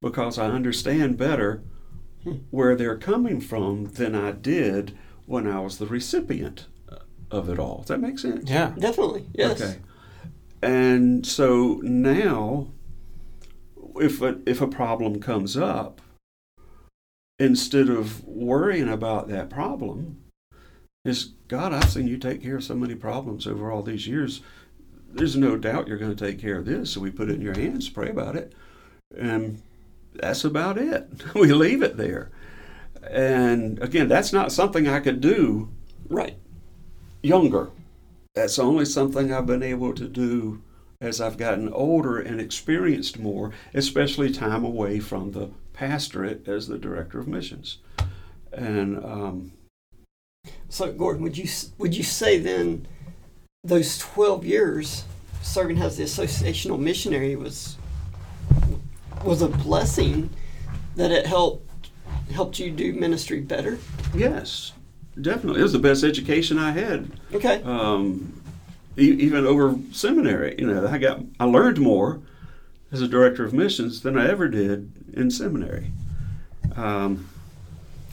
[0.00, 1.62] Because I understand better
[2.50, 6.66] where they're coming from than I did when I was the recipient
[7.30, 7.78] of it all.
[7.78, 8.48] Does that make sense?
[8.48, 8.72] Yeah.
[8.78, 9.26] Definitely.
[9.34, 9.60] Yes.
[9.60, 9.78] Okay.
[10.62, 12.68] And so now,
[13.96, 16.00] if a, if a problem comes up,
[17.38, 20.20] instead of worrying about that problem,
[21.04, 24.40] is God, I've seen you take care of so many problems over all these years.
[25.12, 26.92] There's no doubt you're going to take care of this.
[26.92, 28.54] So we put it in your hands, pray about it,
[29.16, 29.60] and
[30.14, 31.08] that's about it.
[31.34, 32.30] we leave it there.
[33.08, 35.68] And again, that's not something I could do
[36.08, 36.36] Right.
[37.22, 37.70] younger.
[38.34, 40.62] That's only something I've been able to do
[41.00, 46.78] as I've gotten older and experienced more, especially time away from the pastorate as the
[46.78, 47.78] director of missions.
[48.52, 49.52] And um,
[50.68, 51.48] So, Gordon, would you
[51.78, 52.86] would you say then
[53.62, 55.04] those twelve years
[55.42, 57.76] serving as the associational missionary was
[59.24, 60.30] was a blessing
[60.96, 61.62] that it helped
[62.32, 63.78] helped you do ministry better?
[64.14, 64.72] yes,
[65.20, 67.10] definitely, it was the best education I had.
[67.32, 67.62] Okay.
[67.62, 68.40] Um,
[68.96, 72.20] e- even over seminary, you know, I got I learned more
[72.92, 75.90] as a director of missions than I ever did in seminary.
[76.76, 77.28] Um,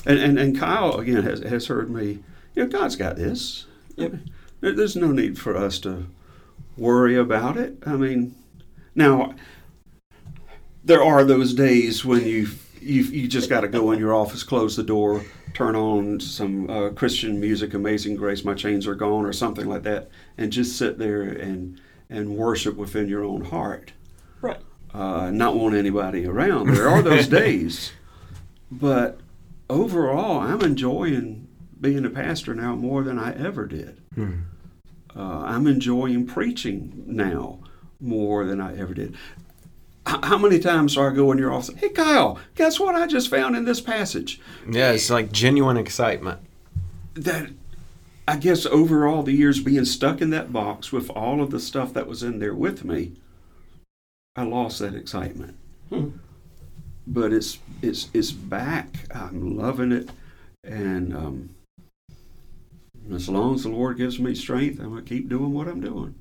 [0.06, 2.20] and, and and Kyle again has has heard me.
[2.56, 3.66] You know, God's got this.
[3.96, 4.14] Yep.
[4.62, 6.06] There- There's no need for us to
[6.78, 7.78] worry about it.
[7.86, 8.36] I mean,
[8.96, 9.34] now
[10.84, 12.48] there are those days when you
[12.80, 16.70] you you just got to go in your office, close the door, turn on some
[16.70, 20.78] uh, Christian music, Amazing Grace, My Chains Are Gone, or something like that, and just
[20.78, 23.94] sit there and and worship within your own heart,
[24.42, 24.58] Right.
[24.94, 26.74] uh, not want anybody around.
[26.76, 27.94] There are those days,
[28.70, 29.20] but
[29.70, 31.48] overall, I'm enjoying
[31.80, 34.02] being a pastor now more than I ever did.
[34.16, 34.32] Hmm.
[35.16, 37.60] Uh, I'm enjoying preaching now
[38.00, 39.16] more than I ever did.
[40.24, 41.74] How many times do I go in your office?
[41.76, 44.42] Hey, Kyle, guess what I just found in this passage?
[44.70, 46.42] Yeah, it's like genuine excitement.
[47.14, 47.50] That
[48.28, 51.60] I guess over all the years being stuck in that box with all of the
[51.60, 53.14] stuff that was in there with me,
[54.36, 55.56] I lost that excitement.
[55.90, 56.10] Hmm.
[57.08, 59.08] But it's it's it's back.
[59.14, 60.10] I'm loving it,
[60.64, 61.50] and um,
[63.14, 66.16] as long as the Lord gives me strength, I'm gonna keep doing what I'm doing.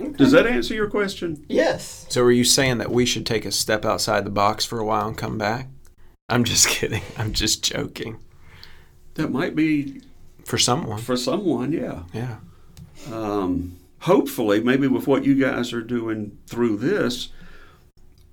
[0.00, 0.12] Okay.
[0.12, 1.44] Does that answer your question?
[1.48, 2.06] Yes.
[2.08, 4.84] So, are you saying that we should take a step outside the box for a
[4.84, 5.68] while and come back?
[6.28, 7.02] I'm just kidding.
[7.18, 8.18] I'm just joking.
[9.14, 10.00] That might be
[10.44, 10.98] For someone.
[10.98, 12.02] for someone, yeah.
[12.12, 12.36] Yeah.
[13.12, 17.28] Um, hopefully, maybe with what you guys are doing through this,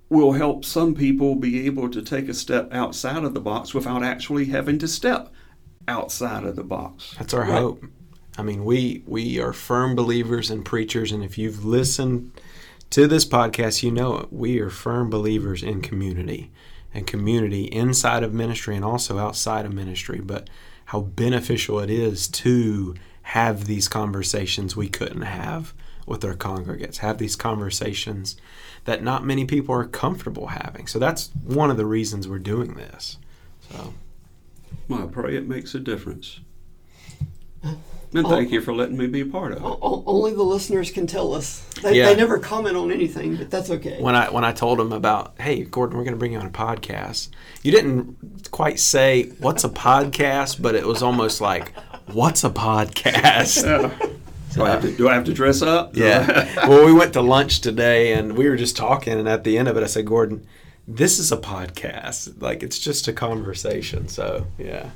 [0.08, 4.02] will help some people be able to take a step outside of the box without
[4.02, 5.30] actually having to step
[5.86, 7.14] outside of the box.
[7.18, 7.50] That's our Right.
[7.60, 7.84] hope.
[8.40, 12.32] I mean, we we are firm believers and preachers, and if you've listened
[12.88, 14.32] to this podcast, you know it.
[14.32, 16.50] We are firm believers in community
[16.94, 20.22] and community inside of ministry and also outside of ministry.
[20.22, 20.48] But
[20.86, 25.74] how beneficial it is to have these conversations we couldn't have
[26.06, 28.38] with our congregates, have these conversations
[28.86, 30.86] that not many people are comfortable having.
[30.86, 33.18] So that's one of the reasons we're doing this.
[33.70, 33.92] So
[34.88, 36.40] Well, I pray it makes a difference.
[38.12, 39.64] And thank you for letting me be a part of it.
[39.64, 41.60] O- o- only the listeners can tell us.
[41.82, 42.06] They, Yeah.
[42.06, 44.02] they never comment on anything, but that's okay.
[44.02, 46.46] when I when I told him about, hey Gordon, we're going to bring you on
[46.46, 47.28] a podcast.
[47.62, 51.72] You didn't quite say what's a podcast, but it was almost like,
[52.12, 53.62] what's a podcast?
[54.54, 55.94] Do I have to, do I have to dress up?
[55.94, 56.66] Yeah.
[56.68, 59.68] well, we went to lunch today, and we were just talking, and at the end
[59.68, 60.44] of it, I said, Gordon,
[60.88, 62.42] this is a podcast.
[62.42, 64.08] Like it's just a conversation.
[64.08, 64.90] So yeah,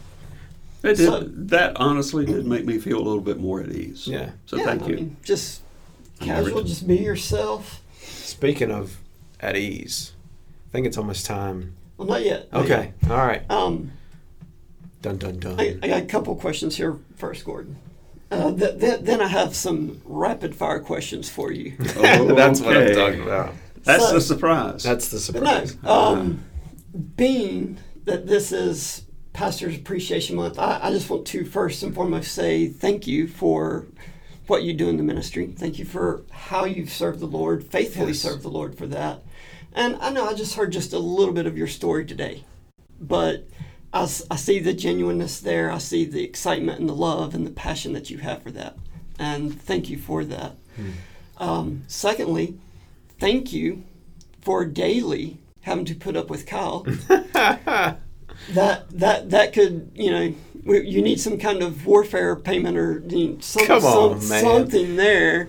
[0.85, 4.07] It did, So- that honestly did make me feel a little bit more at ease.
[4.07, 4.31] yeah.
[4.47, 4.95] So yeah, thank I you.
[4.97, 5.63] mean, just
[6.21, 7.81] casual, just be yourself.
[8.03, 8.99] Speaking of
[9.41, 10.13] at ease,
[10.69, 11.75] I think it's almost time.
[11.97, 12.53] Well, not yet.
[12.53, 12.93] not Okay.
[13.09, 13.43] All right.
[13.49, 13.51] yet.
[13.51, 13.93] Um,
[15.03, 15.61] Dun dun dun.
[15.61, 17.77] I, I got a couple questions here first, Gordon.
[18.31, 21.75] Uh, th- th- then I have some rapid fire questions for you.
[21.97, 23.53] Oh, That's what I'm talking about.
[23.85, 24.83] That's So- the surprise.
[24.83, 25.77] That's the But no, surprise.
[25.85, 26.45] um,
[27.17, 27.77] being
[28.07, 29.03] that this is
[29.35, 33.87] Pastor's Appreciation Month, I, I just want to first and foremost say thank you for
[34.47, 35.47] what you do in the ministry.
[35.49, 38.21] Thank you for how you've served the Lord, faithfully Yes.
[38.21, 39.23] served the Lord for that.
[39.75, 42.45] And I know I just heard just a little bit of your story today,
[43.01, 43.49] but
[43.93, 45.71] I see the genuineness there.
[45.71, 48.77] I see the excitement and the love and the passion that you have for that.
[49.19, 50.57] And thank you for that.
[51.39, 52.59] Um, secondly,
[53.19, 53.85] thank you
[54.43, 56.87] for daily having to put up with Kyle.
[58.53, 60.35] that that that could you know
[60.65, 64.29] we- you need some kind of warfare payment or you know, some, Come on, some-
[64.31, 64.43] man.
[64.43, 65.49] something there.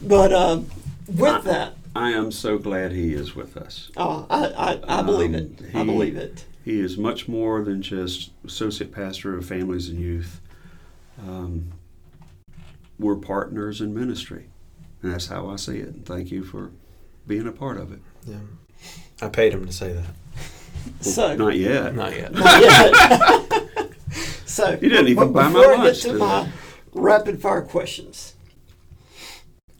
[0.00, 0.60] But uh,
[1.08, 3.90] with that, I am so glad he is with us.
[3.96, 4.46] oh, I,
[4.86, 5.58] I, I believe it.
[5.60, 6.44] Um, I he- believe it.
[6.64, 10.40] He is much more than just associate pastor of families and youth.
[11.26, 11.72] Um,
[12.98, 14.46] we're partners in ministry,
[15.02, 15.88] and that's how I see it.
[15.88, 16.70] And thank you for
[17.26, 18.00] being a part of it.
[18.26, 18.36] Yeah.
[19.22, 20.04] I paid him to say that.
[21.00, 21.94] So Not yet.
[21.94, 22.32] Not yet.
[22.34, 23.90] Not yet.
[24.46, 26.48] so You didn't even buy my before I get lunch to my
[26.92, 28.34] rapid fire questions.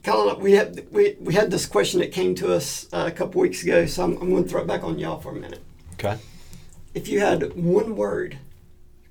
[0.04, 3.40] Colin, we had we, we had this question that came to us uh, a couple
[3.40, 5.62] weeks ago, so I'm, I'm going to throw it back on y'all for a minute.
[5.94, 6.16] Okay.
[6.94, 8.38] If you had one word,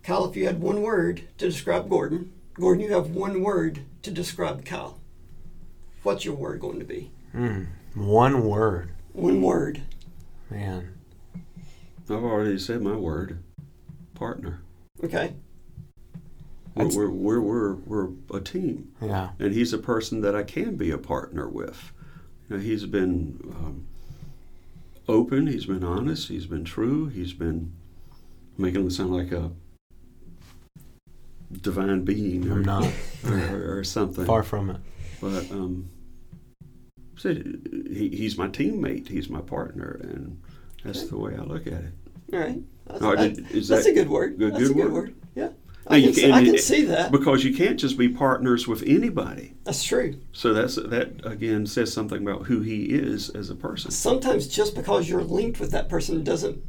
[0.04, 4.10] Kyle, if you had one word to describe Gordon, Gordon, you have one word to
[4.12, 4.98] describe Kyle.
[6.04, 7.12] What's your word going to be?
[7.36, 7.68] Mm.
[7.94, 9.82] One word, One word.
[10.50, 10.97] man.
[12.10, 13.44] I've already said my word.
[14.16, 14.62] Partner.
[15.04, 15.36] Okay.
[16.76, 18.92] We're, we're, we're, we're, we're a team.
[19.02, 19.30] Yeah.
[19.40, 21.92] and he's a person that I can be a partner with.
[22.50, 23.88] You know, he's been um,
[25.08, 27.74] open, he's been honest, he's been true, he's been
[28.58, 29.52] making him sound like a
[31.62, 32.86] divine being or, not.
[33.26, 34.26] or, or, or something.
[34.26, 34.78] Far from it.
[35.20, 35.90] But um,
[37.18, 40.40] so he, he's my teammate, he's my partner, and
[40.88, 41.94] that's the way I look at it.
[42.34, 42.62] All right.
[42.88, 44.38] That's, Now, that- that's that a good word.
[44.38, 44.94] good- that's good a good word?
[44.94, 45.16] word.
[45.36, 45.44] Yeah.
[45.90, 47.12] Now, I you can, see, can- I can it- see that.
[47.12, 49.54] Because you can't just be partners with anybody.
[49.64, 50.16] That's true.
[50.34, 53.92] So that's that again says something about who he is as a person.
[53.92, 56.62] Sometimes just because you're linked with that person doesn't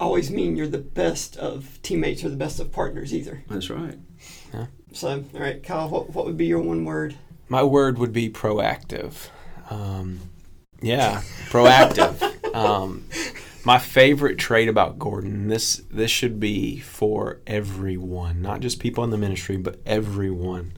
[0.00, 3.44] always mean you're the best of teammates or the best of partners either.
[3.48, 3.98] That's right.
[4.52, 4.66] Yeah.
[4.92, 7.14] So, all right, Kyle, what, what would be your one word?
[7.48, 9.28] My word would be proactive.
[9.70, 10.20] Um,
[10.82, 12.20] yeah, proactive.
[12.54, 13.04] um,
[13.64, 15.48] my favorite trait about Gordon.
[15.48, 20.72] This this should be for everyone, not just people in the ministry, but everyone.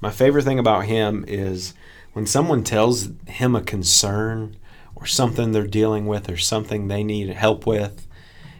[0.00, 1.74] My favorite thing about him is
[2.12, 4.56] when someone tells him a concern
[4.94, 8.06] or something they're dealing with or something they need help with,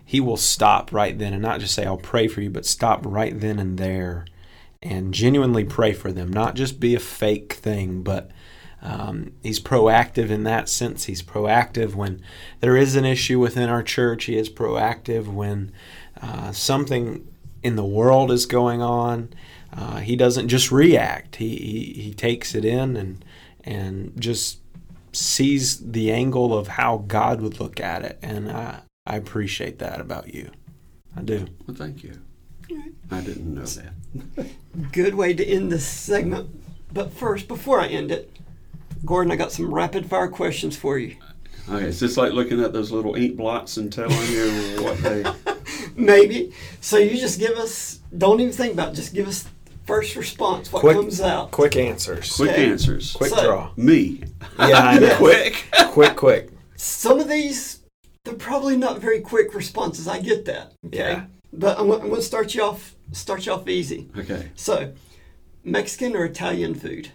[0.05, 3.05] he will stop right then and not just say, I'll pray for you, but stop
[3.05, 4.27] right then and there
[4.83, 8.31] and genuinely pray for them, not just be a fake thing, but
[8.85, 11.05] um, he's proactive in that sense.
[11.05, 12.23] He's proactive when
[12.61, 14.25] there is an issue within our church.
[14.25, 15.73] He is proactive when
[16.21, 17.27] uh, something
[17.63, 19.31] in the world is going on.
[19.73, 21.37] Uh, he doesn't just react.
[21.37, 23.25] He, he he takes it in and
[23.65, 24.59] and just
[25.13, 30.01] sees the angle of how God would look at it, and I I appreciate that
[30.01, 30.51] about you.
[31.17, 31.47] I do.
[31.67, 32.21] Well, thank you.
[33.11, 34.47] I didn't know that.
[34.93, 36.51] Good way to end this segment.
[36.93, 38.31] But first, before I end it,
[39.05, 41.17] Gordon, I got some rapid fire questions for you.
[41.69, 45.25] Okay, it's just like looking at those little ink blots and telling you what they.
[45.97, 46.53] Maybe.
[46.81, 49.49] So you just give us, don't even think about it, just give us
[49.87, 51.51] first response, what Quick- comes out.
[51.51, 52.35] Quick answers.
[52.37, 52.71] Quick Okay.
[52.71, 53.13] answers.
[53.13, 53.71] Quick So- draw.
[53.77, 54.23] Me.
[54.59, 55.17] Yeah, I know.
[55.17, 55.65] Quick.
[55.89, 56.51] quick, quick.
[56.77, 57.81] Some of these,
[58.25, 60.07] they're probably not very quick responses.
[60.09, 60.73] I get that.
[60.87, 60.99] Okay.
[60.99, 61.25] Yeah.
[61.53, 64.11] But I'm, I'm going to start you off, start you off easy.
[64.19, 64.51] Okay.
[64.57, 64.93] So,
[65.63, 67.11] Mexican or Italian food?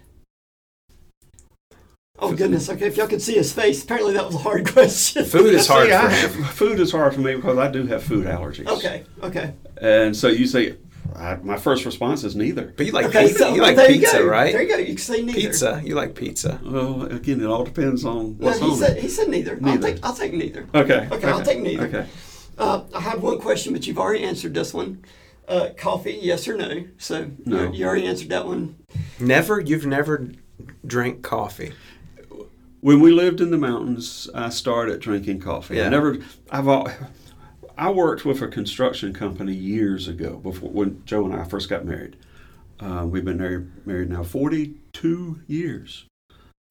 [2.22, 2.68] Oh goodness.
[2.68, 5.24] Okay, if y'all could see his face, apparently that was a hard question.
[5.24, 6.44] Food is hard See, for have, him.
[6.44, 8.66] food is hard for me because I do have food allergies.
[8.68, 9.04] Okay.
[9.22, 9.54] Okay.
[9.80, 10.76] And so you say,
[11.16, 12.72] I, my first response is neither.
[12.76, 13.26] But you like okay.
[13.28, 14.52] pizza, So you like there pizza, you right?
[14.52, 14.76] There you go.
[14.76, 15.40] You can say neither.
[15.40, 15.80] Pizza.
[15.84, 16.60] You like pizza.
[16.62, 19.02] Well, again, it all depends on No, what's he on said it.
[19.02, 19.54] he said neither.
[19.54, 19.92] I'll Neither.
[19.94, 20.66] take I'll take neither.
[20.74, 21.08] Okay.
[21.10, 21.86] Okay, I'll take neither.
[21.86, 22.06] Okay.
[22.58, 25.02] Uh, I have one question, but you've already answered this one.
[25.48, 26.84] Uh, coffee, yes or no?
[26.98, 27.64] So No.
[27.64, 28.76] you, you already answered that one.
[29.18, 29.58] Never.
[29.58, 30.30] You've never
[30.86, 31.72] drank coffee.
[32.80, 35.76] When we lived in the mountains, I started drinking coffee.
[35.76, 35.86] Yeah.
[35.86, 36.18] I never.
[36.50, 36.68] I've.
[37.76, 41.84] I worked with a construction company years ago before when Joe and I first got
[41.84, 42.16] married.
[42.78, 46.06] Uh, we've been married, married now 42 years.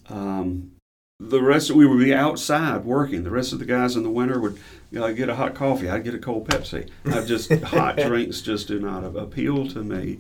[0.08, 0.72] Um,
[1.20, 3.24] the rest of, we would be outside working.
[3.24, 4.60] The rest of the guys in the winter would
[4.92, 5.90] you know, get a hot coffee.
[5.90, 6.90] I'd get a cold Pepsi.
[7.06, 10.20] I just hot drinks just do not appeal to me.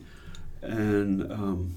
[0.61, 1.75] And um,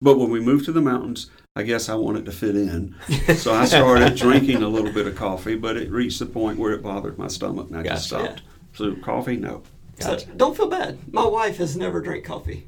[0.00, 2.96] but when we moved to the mountains, I guess I wanted to fit in,
[3.36, 5.54] so I started drinking a little bit of coffee.
[5.54, 8.24] But it reached the point where it bothered my stomach, and I just Gotcha.
[8.24, 8.42] stopped.
[8.72, 9.62] So coffee, no.
[10.00, 10.26] Gotcha.
[10.26, 10.98] So don't feel bad.
[11.12, 12.66] My wife has never drank coffee.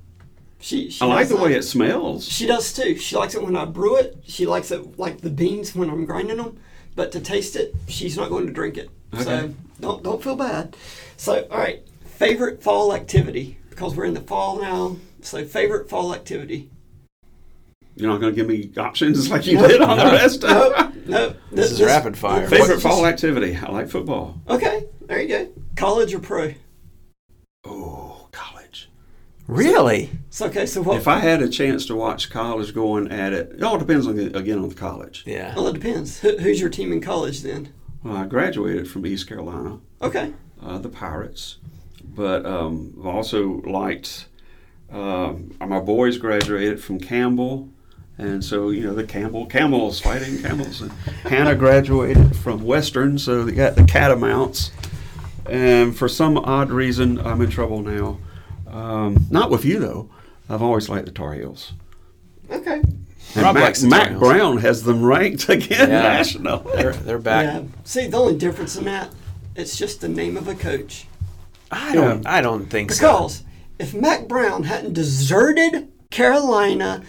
[0.60, 2.28] She, she I like does the way it smells.
[2.28, 2.96] She does too.
[2.96, 4.18] She likes it when I brew it.
[4.24, 6.56] She likes it like the beans when I'm grinding them.
[6.94, 8.88] But to taste it, she's not going to drink it.
[9.12, 9.24] Okay.
[9.24, 10.76] So don't don't feel bad.
[11.16, 14.96] So all right, favorite fall activity because we're in the fall now.
[15.22, 16.70] So favorite fall activity.
[17.96, 19.66] You're not going to give me options like you No.
[19.68, 20.42] did on the rest.
[20.42, 21.34] No, no.
[21.50, 22.46] This is rapid fire.
[22.48, 23.56] Favorite fall activity?
[23.56, 24.40] I like football.
[24.48, 25.48] Okay, there you go.
[25.76, 26.54] College or pro?
[27.64, 28.90] Oh, college.
[29.46, 30.10] Really?
[30.30, 30.98] So okay, so what?
[30.98, 34.16] If I had a chance to watch college going at it, it all depends on
[34.16, 35.22] the, again on the college.
[35.26, 35.54] Yeah.
[35.54, 36.20] well, it depends.
[36.20, 37.72] Who, who's your team in college then?
[38.02, 40.32] Well, I graduated from East Carolina, Okay.
[40.62, 41.58] uh, the Pirates,
[42.04, 44.26] but um, I've also liked.
[44.92, 47.68] Um, my boys graduated from Campbell,
[48.18, 50.80] and so you know the Campbell camels, fighting camels.
[50.80, 50.90] And
[51.24, 54.70] Hannah graduated from Western, so they got the Catamounts.
[55.48, 58.18] And for some odd reason, I'm in trouble now.
[58.68, 60.10] Um, not with you though.
[60.48, 61.72] I've always liked the Tar Heels.
[62.50, 62.80] Okay.
[63.34, 66.02] And Rob Mac, likes the Mack Brown has them ranked again Yeah.
[66.02, 66.58] national.
[66.60, 67.44] They're they're back.
[67.44, 67.62] Yeah.
[67.84, 69.10] See, the only difference in that,
[69.54, 71.06] it's just the name of a coach.
[71.70, 72.26] I don't.
[72.26, 73.12] I don't think so.
[73.12, 73.42] Because
[73.78, 77.02] if Mack Brown hadn't deserted Carolina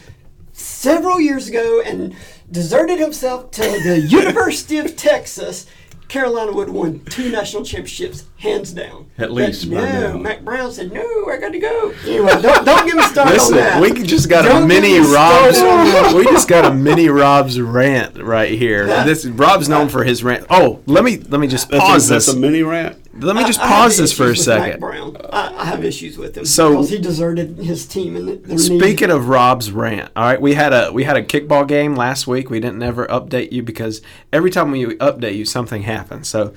[0.57, 2.15] several years ago and
[2.51, 5.67] deserted himself to the University of Texas,
[6.07, 9.11] Carolina would have won two national championships, hands down.
[9.17, 10.17] At least But no.
[10.17, 13.37] Mack Brown said, "No, I got to go." Anyway, don't, don't get me started on
[13.37, 13.81] Listen, that.
[13.81, 16.13] we just got a Don't get mini on Rob's.
[16.15, 18.87] We just got a mini Rob's rant right here.
[19.03, 20.45] This Rob's known for his rant.
[20.49, 22.35] Oh, let me let me just That's, pause a, that's this.
[22.35, 22.97] a mini rant.
[23.19, 24.79] Let me just I- I pause this for a issues with Mack second.
[24.79, 25.17] Brown.
[25.31, 28.59] I, I have issues with him So- because he deserted his team and their need-
[28.59, 32.27] Speaking of Rob's rant, all right, we had a we had a kickball game last
[32.27, 32.49] week.
[32.49, 34.01] We didn't ever update you because
[34.31, 36.27] every time we update you, something happens.
[36.27, 36.53] So,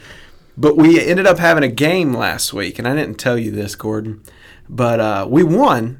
[0.57, 3.75] but we ended up having a game last week, and I didn't tell you this,
[3.75, 4.23] Gordon,
[4.69, 5.99] but uh, we won.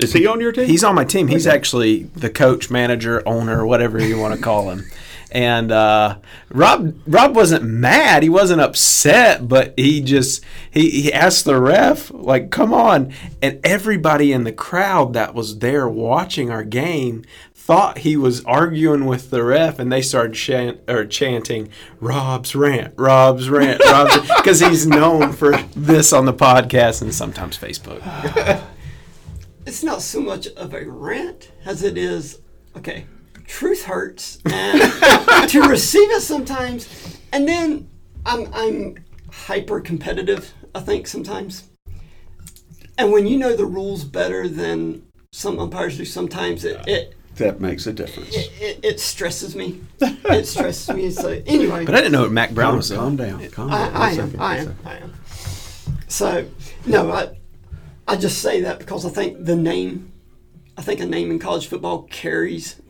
[0.00, 0.66] Is he on your team?
[0.66, 1.26] He's on my team.
[1.26, 4.84] He's actually the coach, manager, owner, whatever you want to call him.
[5.30, 6.18] And uh,
[6.50, 8.22] Rob Rob wasn't mad.
[8.22, 13.12] He wasn't upset, but he just he, he asked the ref like, "Come on!"
[13.42, 17.24] And everybody in the crowd that was there watching our game
[17.54, 21.68] thought he was arguing with the ref, and they started chant, or chanting,
[22.00, 27.58] "Rob's rant, Rob's rant," Rob's," because he's known for this on the podcast and sometimes
[27.58, 28.00] Facebook.
[29.66, 32.40] it's not so much of a rant as it is
[32.74, 33.04] okay
[33.48, 34.80] truth hurts and
[35.48, 37.88] to receive it sometimes and then
[38.26, 38.94] i'm i'm
[39.32, 41.64] hyper competitive i think sometimes
[42.98, 47.58] and when you know the rules better than some umpires do sometimes it it, that
[47.60, 48.36] makes a difference.
[48.36, 52.50] it, it, it stresses me it stresses me so anyway But I didn't know Mack
[52.50, 53.38] Brown was calm down.
[53.40, 53.50] down.
[53.50, 53.78] Calm down.
[53.96, 54.14] I, I One am.
[54.16, 54.66] second, I one am.
[54.66, 54.86] second.
[54.86, 55.14] I am.
[56.08, 56.46] So,
[56.86, 57.38] no, I,
[58.08, 60.10] I just say that because I think the name,
[60.76, 62.80] I think a name in college football carries.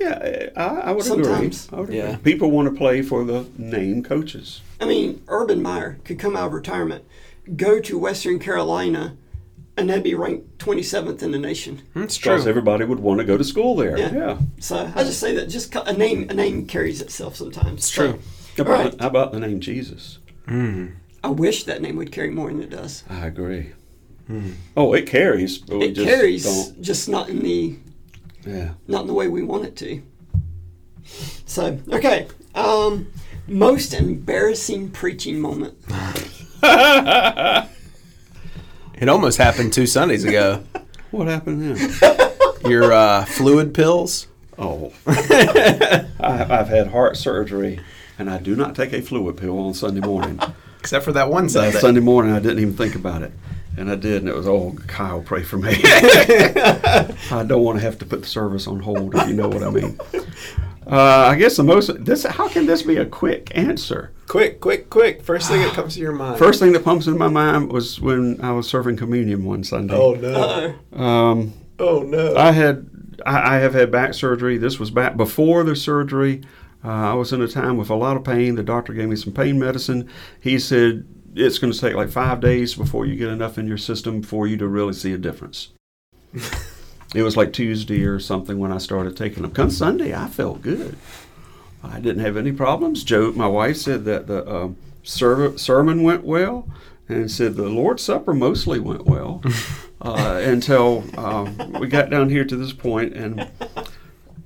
[0.00, 1.66] Yeah, I, I would Sometimes.
[1.66, 1.76] agree.
[1.76, 2.08] I would Yeah.
[2.14, 2.32] agree.
[2.32, 4.62] People want to play for the name coaches.
[4.80, 7.04] I mean, Urban Meyer could come out of retirement,
[7.56, 9.16] go to Western Carolina,
[9.76, 11.82] and they'd be ranked 27th in the nation.
[11.94, 12.50] It's Because true.
[12.50, 13.98] everybody would want to go to school there.
[13.98, 14.12] Yeah.
[14.14, 14.38] Yeah.
[14.58, 17.80] So I just say that just a name, a name carries itself sometimes.
[17.84, 18.20] It's So, true.
[18.56, 19.00] How about, Right.
[19.00, 20.18] how about the name Jesus?
[20.46, 20.92] Mm.
[21.22, 23.04] I wish that name would carry more than it does.
[23.08, 23.66] I agree.
[24.30, 24.52] Mm.
[24.76, 26.80] Oh, it carries, but we It just carries, don't.
[26.82, 27.76] just not in the
[28.46, 28.70] Yeah.
[28.86, 30.02] not in the way we want it to.
[31.46, 32.28] So, okay.
[32.54, 33.12] Um,
[33.46, 35.74] most embarrassing preaching moment.
[39.00, 40.62] It almost happened two Sundays ago.
[41.10, 42.30] What happened then?
[42.70, 44.28] Your uh, fluid pills.
[44.58, 47.80] oh, I, I've had heart surgery,
[48.16, 50.38] and I do not take a fluid pill on Sunday morning.
[50.78, 51.76] Except for that one Sunday.
[51.76, 53.32] Sunday morning, I didn't even think about it.
[53.80, 55.70] And I did, and it was, oh, Kyle, pray for me.
[55.82, 59.62] I don't want to have to put the service on hold, if you know what
[59.62, 59.98] I mean.
[60.86, 64.12] Uh, I guess the most, this, how can this be a quick answer?
[64.28, 65.22] Quick, quick, quick.
[65.22, 66.38] First thing that comes to your mind.
[66.38, 69.94] First thing that pumps in my mind was when I was serving communion one Sunday.
[69.96, 70.74] Oh, no.
[70.92, 72.36] Uh, Um, Oh, no.
[72.36, 72.86] I had,
[73.24, 74.58] I, I have had back surgery.
[74.58, 76.42] This was back before the surgery.
[76.84, 78.56] Uh, I was in a time with a lot of pain.
[78.56, 80.06] The doctor gave me some pain medicine.
[80.38, 83.78] He said it's going to take like five days before you get enough in your
[83.78, 85.70] system for you to really see a difference.
[87.14, 89.52] it was like Tuesday or something when I started taking them.
[89.52, 90.96] Come Sunday, I felt good.
[91.82, 93.04] I didn't have any problems.
[93.04, 96.68] Joe, my wife, said that the um, ser- sermon went well,
[97.08, 99.42] and said the Lord's Supper mostly went well
[100.02, 103.50] uh, until um, we got down here to this point, and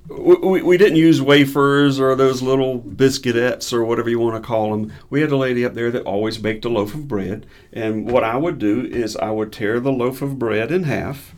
[0.07, 4.71] we, we, didn't use wafers or those little biscuitettes or whatever you want to call
[4.71, 4.93] them.
[5.09, 8.23] We had a lady up there that always baked a loaf of bread, and what
[8.23, 11.33] I would do is I would tear the loaf of bread in half,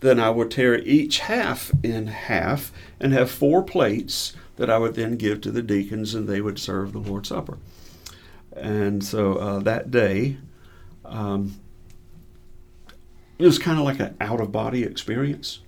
[0.00, 4.94] then I would tear each half in half and have four plates that I would
[4.94, 7.58] then give to the deacons and they would serve the Lord's Supper.
[8.54, 10.36] And so uh, that day,
[11.04, 11.58] um,
[13.38, 15.60] it was kind of like an out of body experience.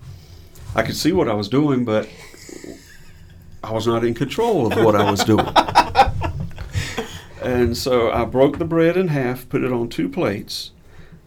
[0.75, 2.09] I could see what I was doing, but
[3.63, 5.49] I was not in control of what I was doing.
[7.43, 10.73] and so I broke the bread in half, put it on two plates,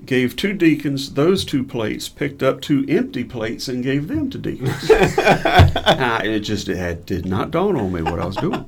[0.05, 4.38] gave two deacons those two plates, picked up two empty plates, and gave them to
[4.38, 4.88] deacons.
[4.88, 5.07] Now,
[5.75, 8.65] ah, it just it had, did not dawn on me what I was doing.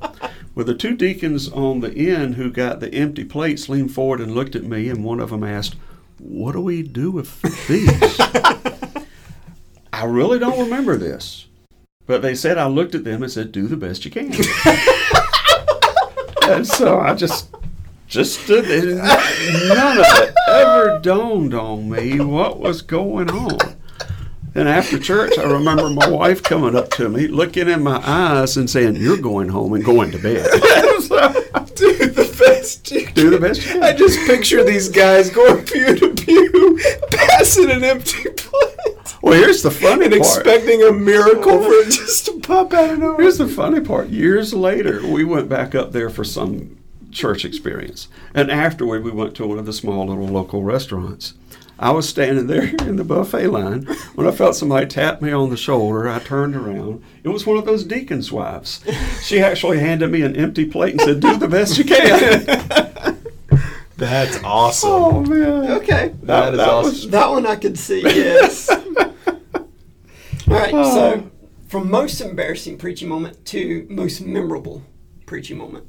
[0.54, 4.34] Well, the two deacons on the end who got the empty plates leaned forward and
[4.34, 5.76] looked at me, and one of them asked,
[6.18, 8.16] What do we do with these?
[9.92, 11.46] I really don't remember this.
[12.10, 14.24] But they said I looked at them and said, "Do the best you can."
[16.50, 17.54] and so I just
[18.08, 18.96] just stood there.
[18.96, 23.76] None of it ever dawned on me what was going on.
[24.56, 28.56] And after church, I remember my wife coming up to me, looking in my eyes,
[28.56, 30.50] and saying, "You're going home and going to bed."
[31.80, 33.14] Do the best you can.
[33.14, 33.84] Do the best you can.
[33.84, 36.80] I just picture these guys going pew to pew,
[37.12, 38.89] passing an empty plate,
[39.22, 40.24] Well, here's the funny and part.
[40.24, 43.20] expecting a miracle for it just to pop out of nowhere.
[43.22, 44.08] Here's the funny part.
[44.08, 46.78] Years later, we went back up there for some
[47.10, 48.08] church experience.
[48.34, 51.34] And afterward, we went to one of the small little local restaurants.
[51.78, 53.82] I was standing there in the buffet line
[54.14, 56.08] when I felt somebody tap me on the shoulder.
[56.08, 57.02] I turned around.
[57.22, 58.82] It was one of those deacon's wives.
[59.22, 62.44] She actually handed me an empty plate and said, Do the best you can.
[63.96, 64.90] That's awesome.
[64.90, 65.72] oh, man.
[65.72, 66.14] Okay.
[66.22, 66.90] That is that awesome.
[66.92, 68.70] was- That one I could see, yes.
[70.50, 70.94] All right, oh.
[70.94, 71.30] so
[71.68, 74.82] from most embarrassing preaching moment to most memorable
[75.24, 75.86] preaching moment.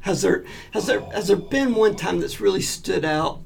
[0.00, 3.40] Has there has there has there been one time that's really stood out?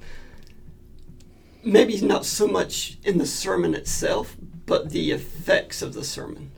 [1.62, 4.36] Maybe not so much in the sermon itself,
[4.66, 6.50] but the effects of the sermon.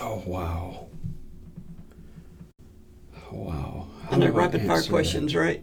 [0.00, 0.88] Oh, wow.
[3.30, 3.88] Wow.
[4.04, 4.90] How I know rapid fire answer that?
[4.90, 5.62] questions, right?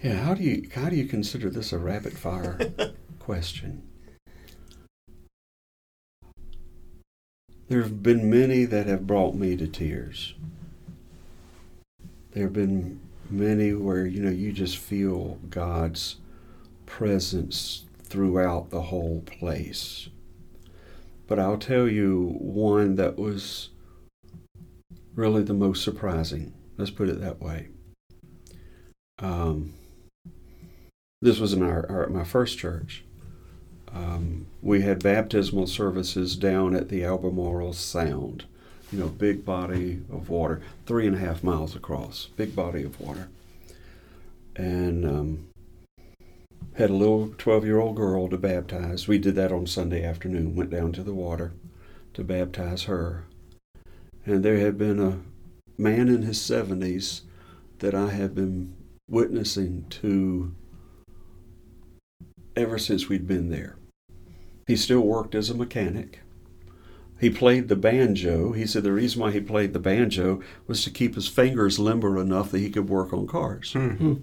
[0.00, 2.56] Yeah, how do you how do you consider this a rapid fire
[3.18, 3.82] question?
[7.72, 10.34] There have been many that have brought me to tears.
[12.32, 13.00] There have been
[13.30, 16.16] many where you know you just feel God's
[16.84, 20.10] presence throughout the whole place.
[21.26, 23.70] But I'll tell you one that was
[25.14, 26.52] really the most surprising.
[26.76, 27.68] Let's put it that way.
[29.18, 29.72] Um,
[31.22, 33.02] this was in our, our my first church.
[33.94, 38.44] Um, we had baptismal services down at the Albemarle Sound,
[38.90, 42.98] you know, big body of water, three and a half miles across, big body of
[43.00, 43.28] water,
[44.56, 45.48] and um,
[46.74, 49.06] had a little twelve-year-old girl to baptize.
[49.06, 50.56] We did that on Sunday afternoon.
[50.56, 51.52] Went down to the water
[52.14, 53.24] to baptize her,
[54.24, 55.20] and there had been a
[55.76, 57.22] man in his seventies
[57.80, 58.74] that I have been
[59.08, 60.54] witnessing to
[62.56, 63.76] ever since we'd been there.
[64.72, 66.20] He still worked as a mechanic.
[67.20, 68.52] He played the banjo.
[68.52, 72.18] He said the reason why he played the banjo was to keep his fingers limber
[72.18, 73.74] enough that he could work on cars.
[73.74, 74.14] Hmm.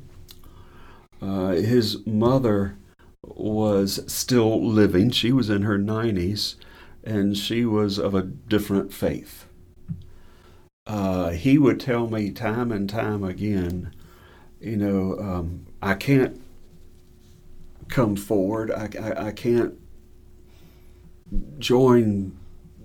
[1.22, 2.78] Uh, his mother
[3.22, 5.12] was still living.
[5.12, 6.56] She was in her 90s,
[7.04, 9.46] and she was of a different faith.
[10.88, 13.94] Uh, he would tell me time and time again,
[14.60, 16.42] you know, um, I can't
[17.88, 18.72] come forward.
[18.72, 19.80] I, I, I can't
[21.60, 22.38] join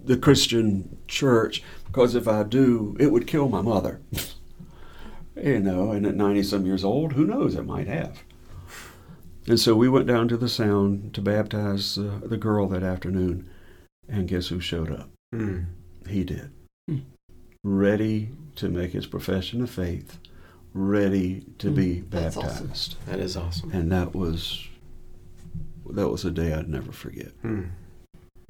[0.05, 4.01] the Christian church because if I do, it would kill my mother.
[5.42, 8.22] you know, and at 90 some years old, who knows, it might have.
[9.47, 13.49] And so we went down to the sound to baptize uh, the girl that afternoon,
[14.09, 15.11] and guess who showed up?
[15.34, 15.61] Hmm.
[16.09, 16.51] He did.
[16.88, 16.99] Hmm.
[17.62, 20.18] Ready to make his profession of faith,
[20.72, 21.74] ready to Hmm.
[21.74, 22.70] be That's baptized.
[22.70, 22.99] awesome.
[23.07, 23.70] That is awesome.
[23.72, 24.66] And that was
[25.90, 27.32] that was a day I'd never forget.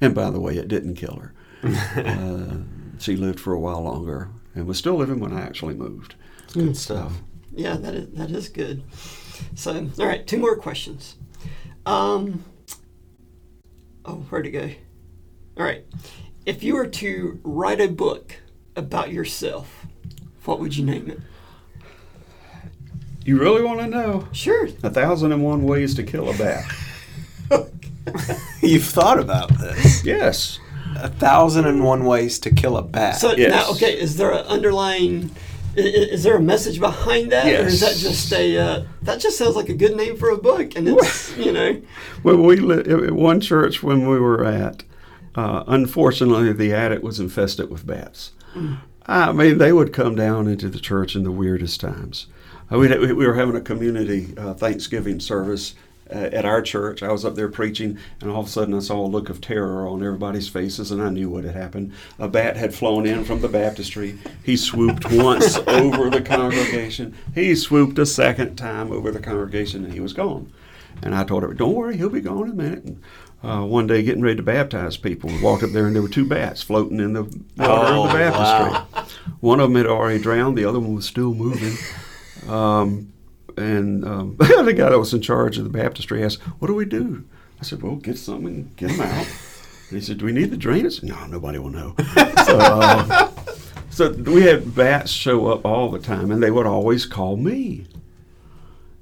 [0.01, 1.33] And by the way, it didn't kill her.
[2.01, 2.57] uh,
[2.99, 6.15] she lived for a while longer and was still living when I actually moved.
[6.53, 7.21] Good stuff.
[7.53, 8.83] Yeah, that is that is good.
[9.55, 11.15] So, all right, two more questions.
[11.85, 12.43] Um,
[14.05, 14.69] oh, where'd it go?
[15.57, 15.85] All right,
[16.45, 18.35] if you were to write a book
[18.75, 19.85] about yourself,
[20.43, 21.19] what would you name it?
[23.23, 24.27] You really want to know?
[24.33, 24.65] Sure.
[24.83, 26.63] A thousand and one ways to kill a bat.
[28.61, 30.03] You've thought about this.
[30.05, 30.59] yes.
[30.97, 33.15] A thousand and one ways to kill a bat.
[33.17, 33.51] So Yes.
[33.51, 35.31] now, okay, is there an underlying?
[35.77, 38.57] i- i- Is there a message behind that, or is that just a?
[38.57, 41.81] Uh, that just sounds like a good name for a book, and it's you know.
[42.23, 44.83] When we li- at one church when we were at,
[45.35, 48.31] Uh, unfortunately, the attic was infested with bats.
[49.05, 52.27] I mean, they would come down into the church in the weirdest times.
[52.71, 55.75] Uh, we, we were having a community uh, Thanksgiving service uh,
[56.09, 57.01] at our church.
[57.01, 59.41] I was up there preaching, and all of a sudden I saw a look of
[59.41, 61.93] terror on everybody's faces, and I knew what had happened.
[62.19, 64.17] A bat had flown in from the baptistry.
[64.43, 67.15] He swooped once over the congregation.
[67.33, 70.51] He swooped a second time over the congregation, and he was gone.
[71.01, 73.01] And I told her, "Don't worry, he'll be gone in a minute." And,
[73.43, 76.07] uh, one day, getting ready to baptize people, we walked up there, and there were
[76.07, 79.11] two bats floating in the water Oh, of the baptistry.
[79.41, 81.73] One of them had already drowned; the other one was still moving.
[82.49, 83.11] Um,
[83.57, 86.85] and um, the guy that was in charge of the baptistry asked, "What do we
[86.85, 87.23] do?"
[87.59, 89.27] I said, "Well, get something, and get them out."
[89.89, 91.95] And he said, "Do we need the drain?" I said, "No, nobody will know."
[92.45, 93.31] so, uh,
[93.89, 97.85] so we had bats show up all the time, and they would always call me.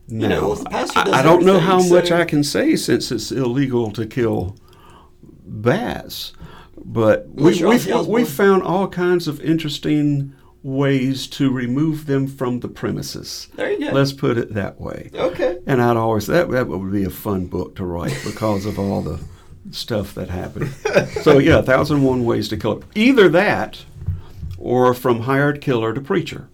[0.07, 3.11] You know, well, the pastor I, I don't know how much I can say since
[3.11, 4.57] it's illegal to kill
[5.45, 6.33] bats,
[6.77, 12.69] but we, we, we found all kinds of interesting ways to remove them from the
[12.69, 13.49] premises.
[13.55, 13.91] There you go.
[13.93, 15.11] Let's put it that way.
[15.13, 15.59] Okay.
[15.67, 19.01] And I'd always that that would be a fun book to write because of all
[19.01, 19.19] the
[19.71, 20.69] stuff that happened.
[21.21, 22.83] so yeah, a thousand and one ways to kill it.
[22.95, 23.85] Either that,
[24.57, 26.47] or from hired killer to preacher.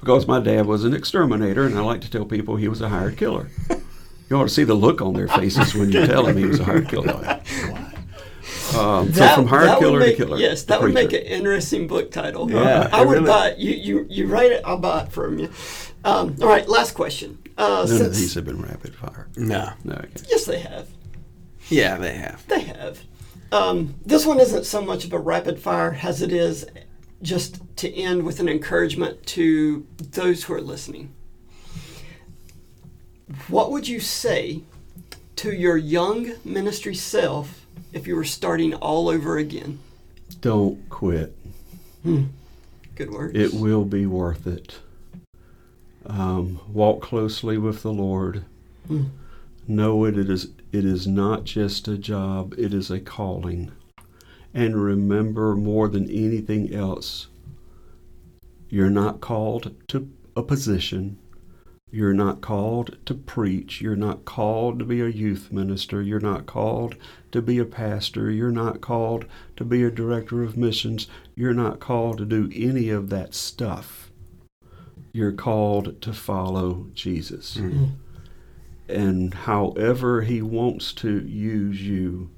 [0.00, 2.88] because my dad was an exterminator, and I like to tell people he was a
[2.88, 3.48] hired killer.
[4.28, 6.58] You ought to see the look on their faces when you tell them he was
[6.58, 7.40] a hired killer.
[8.72, 8.84] Like, what?
[8.84, 10.38] Um, so from hired that would killer make, to killer.
[10.38, 12.50] Yes, that would make an interesting book title.
[12.50, 13.58] Yeah, I would really- buy it.
[13.58, 15.50] You, you, you write it, I'll buy it from you.
[16.04, 17.38] Um, all right, last question.
[17.56, 19.28] Uh, None of these have been rapid fire.
[19.36, 19.72] No.
[19.84, 20.08] No, okay.
[20.28, 20.88] yes, they have.
[21.68, 22.46] Yeah, they have.
[22.48, 23.00] They have.
[23.52, 26.66] Um, this one isn't so much of a rapid fire as it is
[27.20, 31.12] just to end with an encouragement to those who are listening.
[33.48, 34.62] What would you say
[35.36, 37.61] to your young ministry self
[37.92, 39.78] if you were starting all over again?
[40.40, 41.36] Don't quit.
[42.04, 43.36] Good words.
[43.38, 44.78] It will be worth it.
[46.06, 48.44] Um, walk closely with the Lord.
[48.86, 49.04] Hmm.
[49.68, 53.70] Know it, it is it is not just a job; it is a calling.
[54.52, 57.28] And remember, more than anything else,
[58.68, 61.18] you're not called to a position.
[61.94, 63.82] You're not called to preach.
[63.82, 66.00] You're not called to be a youth minister.
[66.00, 66.96] You're not called
[67.32, 68.30] to be a pastor.
[68.30, 69.26] You're not called
[69.58, 71.06] to be a director of missions.
[71.36, 74.10] You're not called to do any of that stuff.
[75.12, 77.56] You're called to follow Jesus.
[78.88, 82.30] And however he wants to use you,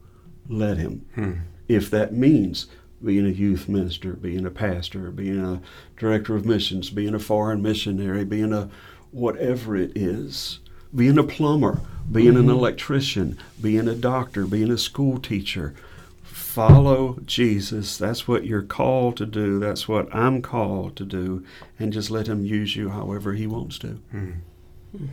[0.49, 1.07] let him.
[1.15, 1.33] Hmm.
[1.69, 2.67] If that means
[3.05, 5.61] being a youth minister, being a pastor, being a
[5.97, 8.69] director of missions, being a foreign missionary, being a
[9.15, 10.59] whatever it is,
[10.95, 12.51] being a plumber, being an mm-hmm.
[12.51, 15.75] electrician, being a doctor, being a school teacher.
[16.23, 17.97] Follow Jesus.
[17.97, 19.59] That's what you're called to do.
[19.59, 21.45] That's what I'm called to do.
[21.79, 24.01] And just let Him use you however He wants to.
[24.11, 24.33] Hmm.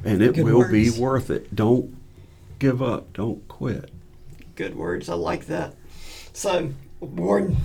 [0.03, 1.55] And it Good will be worth it.
[1.55, 1.95] Don't
[2.59, 3.13] give up.
[3.13, 3.89] Don't quit.
[4.55, 5.09] Good words.
[5.09, 5.75] I like that.
[6.33, 7.57] So, Warren,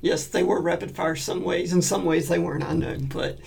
[0.00, 1.72] yes, they were rapid fire some ways.
[1.72, 2.98] In some ways, they weren't, I know.
[2.98, 3.38] But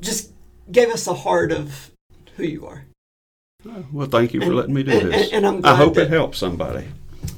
[0.00, 0.30] just
[0.70, 1.90] gave us a heart of
[2.36, 2.84] who you are.
[3.92, 5.32] Well, thank you for And- letting me do and- this.
[5.32, 6.84] and- and I'm I hope that- it helps somebody.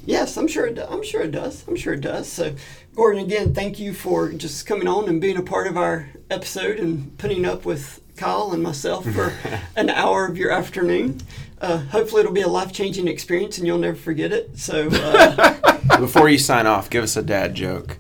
[0.04, 0.88] Yes, I'm sure it does.
[0.90, 1.64] I'm sure it does.
[1.68, 2.28] I'm sure it does.
[2.28, 2.52] So,
[2.94, 6.78] Gordon, again, thank you for just coming on and being a part of our episode
[6.78, 9.32] and putting up with Kyle and myself for
[9.76, 11.20] an hour of your afternoon.
[11.60, 14.58] Uh, hopefully, it'll be a life changing experience and you'll never forget it.
[14.58, 15.54] So, uh,
[16.00, 17.98] Before you sign off, give us a dad joke.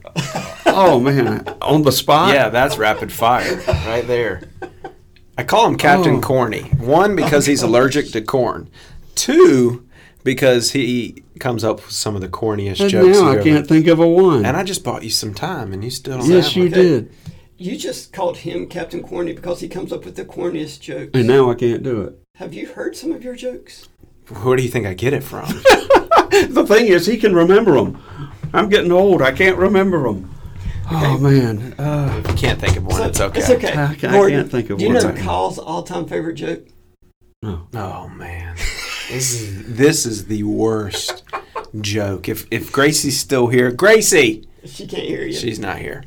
[0.66, 2.34] Oh man, on the spot.
[2.34, 3.56] Yeah, that's rapid fire
[3.86, 4.42] right there.
[5.38, 6.20] I call him Captain Oh.
[6.20, 6.62] Corny.
[6.78, 8.68] One, because he's allergic to corn.
[9.14, 9.86] Two,
[10.24, 13.18] because he comes up with some of the corniest And jokes.
[13.18, 14.44] now you I can't ever- think of a one.
[14.46, 16.72] And I just bought you some time, and you still don't yes, have you one.
[16.72, 17.12] Did.
[17.58, 21.10] you just called him Captain Corny because he comes up with the corniest jokes.
[21.14, 22.18] And now I can't do it.
[22.36, 23.88] Have you heard some of your jokes?
[24.42, 25.46] Where do you think I get it from?
[26.28, 28.02] The thing is, he can remember them.
[28.52, 29.22] I'm getting old.
[29.22, 30.34] I can't remember them.
[30.88, 31.74] Oh man.
[31.78, 33.40] Uh, if you can't think of one, So- it's okay.
[33.40, 33.72] It's okay.
[33.72, 34.78] I I Gordon, can't think of one.
[34.78, 35.18] do you one know right.
[35.18, 36.66] Kyle's all time favorite joke?
[37.42, 37.66] no.
[37.74, 38.54] Oh man,
[39.10, 41.24] this is this is the worst
[41.80, 42.28] joke.
[42.28, 45.32] If if Gracie's still here, Gracie, She can't hear you.
[45.32, 46.04] she's not here,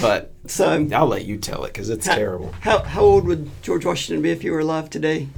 [0.00, 2.52] but so, I'll let you tell it because it's Ha- terrible.
[2.60, 5.28] How, how old would George Washington be if he were alive today?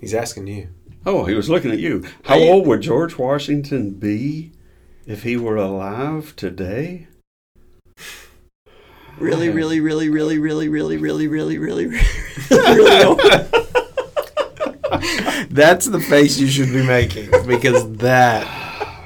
[0.00, 0.68] He's asking you.
[1.06, 2.04] Oh, he was looking at you.
[2.24, 4.52] How old would George Washington be
[5.06, 7.06] if he were alive today?
[9.18, 9.56] Really, Okay.
[9.56, 12.00] really, really, really, really, really, really, really, really, really,
[12.50, 13.20] really old.
[15.50, 18.46] That's the face you should be making because that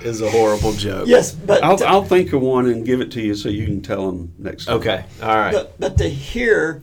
[0.05, 1.09] is a horrible joke.
[1.09, 3.65] Yes, but I'll, to, I'll think of one and give it to you so you
[3.65, 4.77] can tell them next time.
[4.77, 5.05] Okay.
[5.23, 5.53] All right.
[5.53, 6.83] but, but to hear,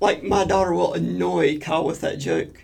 [0.00, 2.62] like my daughter will annoy Kyle with that joke.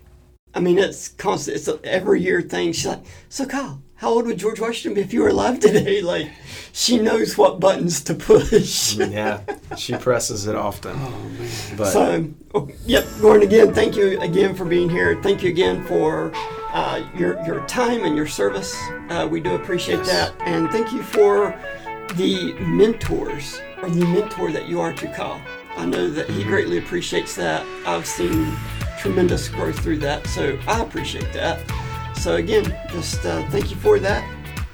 [0.55, 1.57] I mean, it's constant.
[1.57, 2.73] It's an every year thing.
[2.73, 6.03] She's like, "So Kyle, how old would George Washington be if you were alive today?"
[6.15, 6.31] Like,
[6.73, 8.95] she knows what buttons to push.
[8.97, 9.41] yeah,
[9.77, 10.95] she presses it often.
[11.05, 15.21] Oh, But So, oh, yep, Gordon, again, thank you again for being here.
[15.23, 16.31] Thank you again for
[16.73, 18.77] uh, your your time and your service.
[19.09, 21.59] Uh, we do appreciate that, and thank you for
[22.17, 25.41] the mentors or the mentor that you are to Kyle.
[25.77, 27.67] I know that he greatly appreciates that.
[27.87, 28.55] I've seen
[28.99, 31.59] tremendous growth through that, so I appreciate that.
[32.17, 34.25] So again, just uh, thank you for that.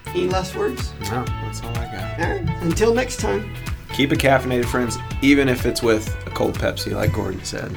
[0.06, 0.92] Any last words?
[1.02, 2.20] no, that's all I got.
[2.20, 2.62] All right.
[2.62, 3.54] Until next time.
[3.92, 7.76] Keep it caffeinated, friends, even if it's with a cold Pepsi, like Gordon said.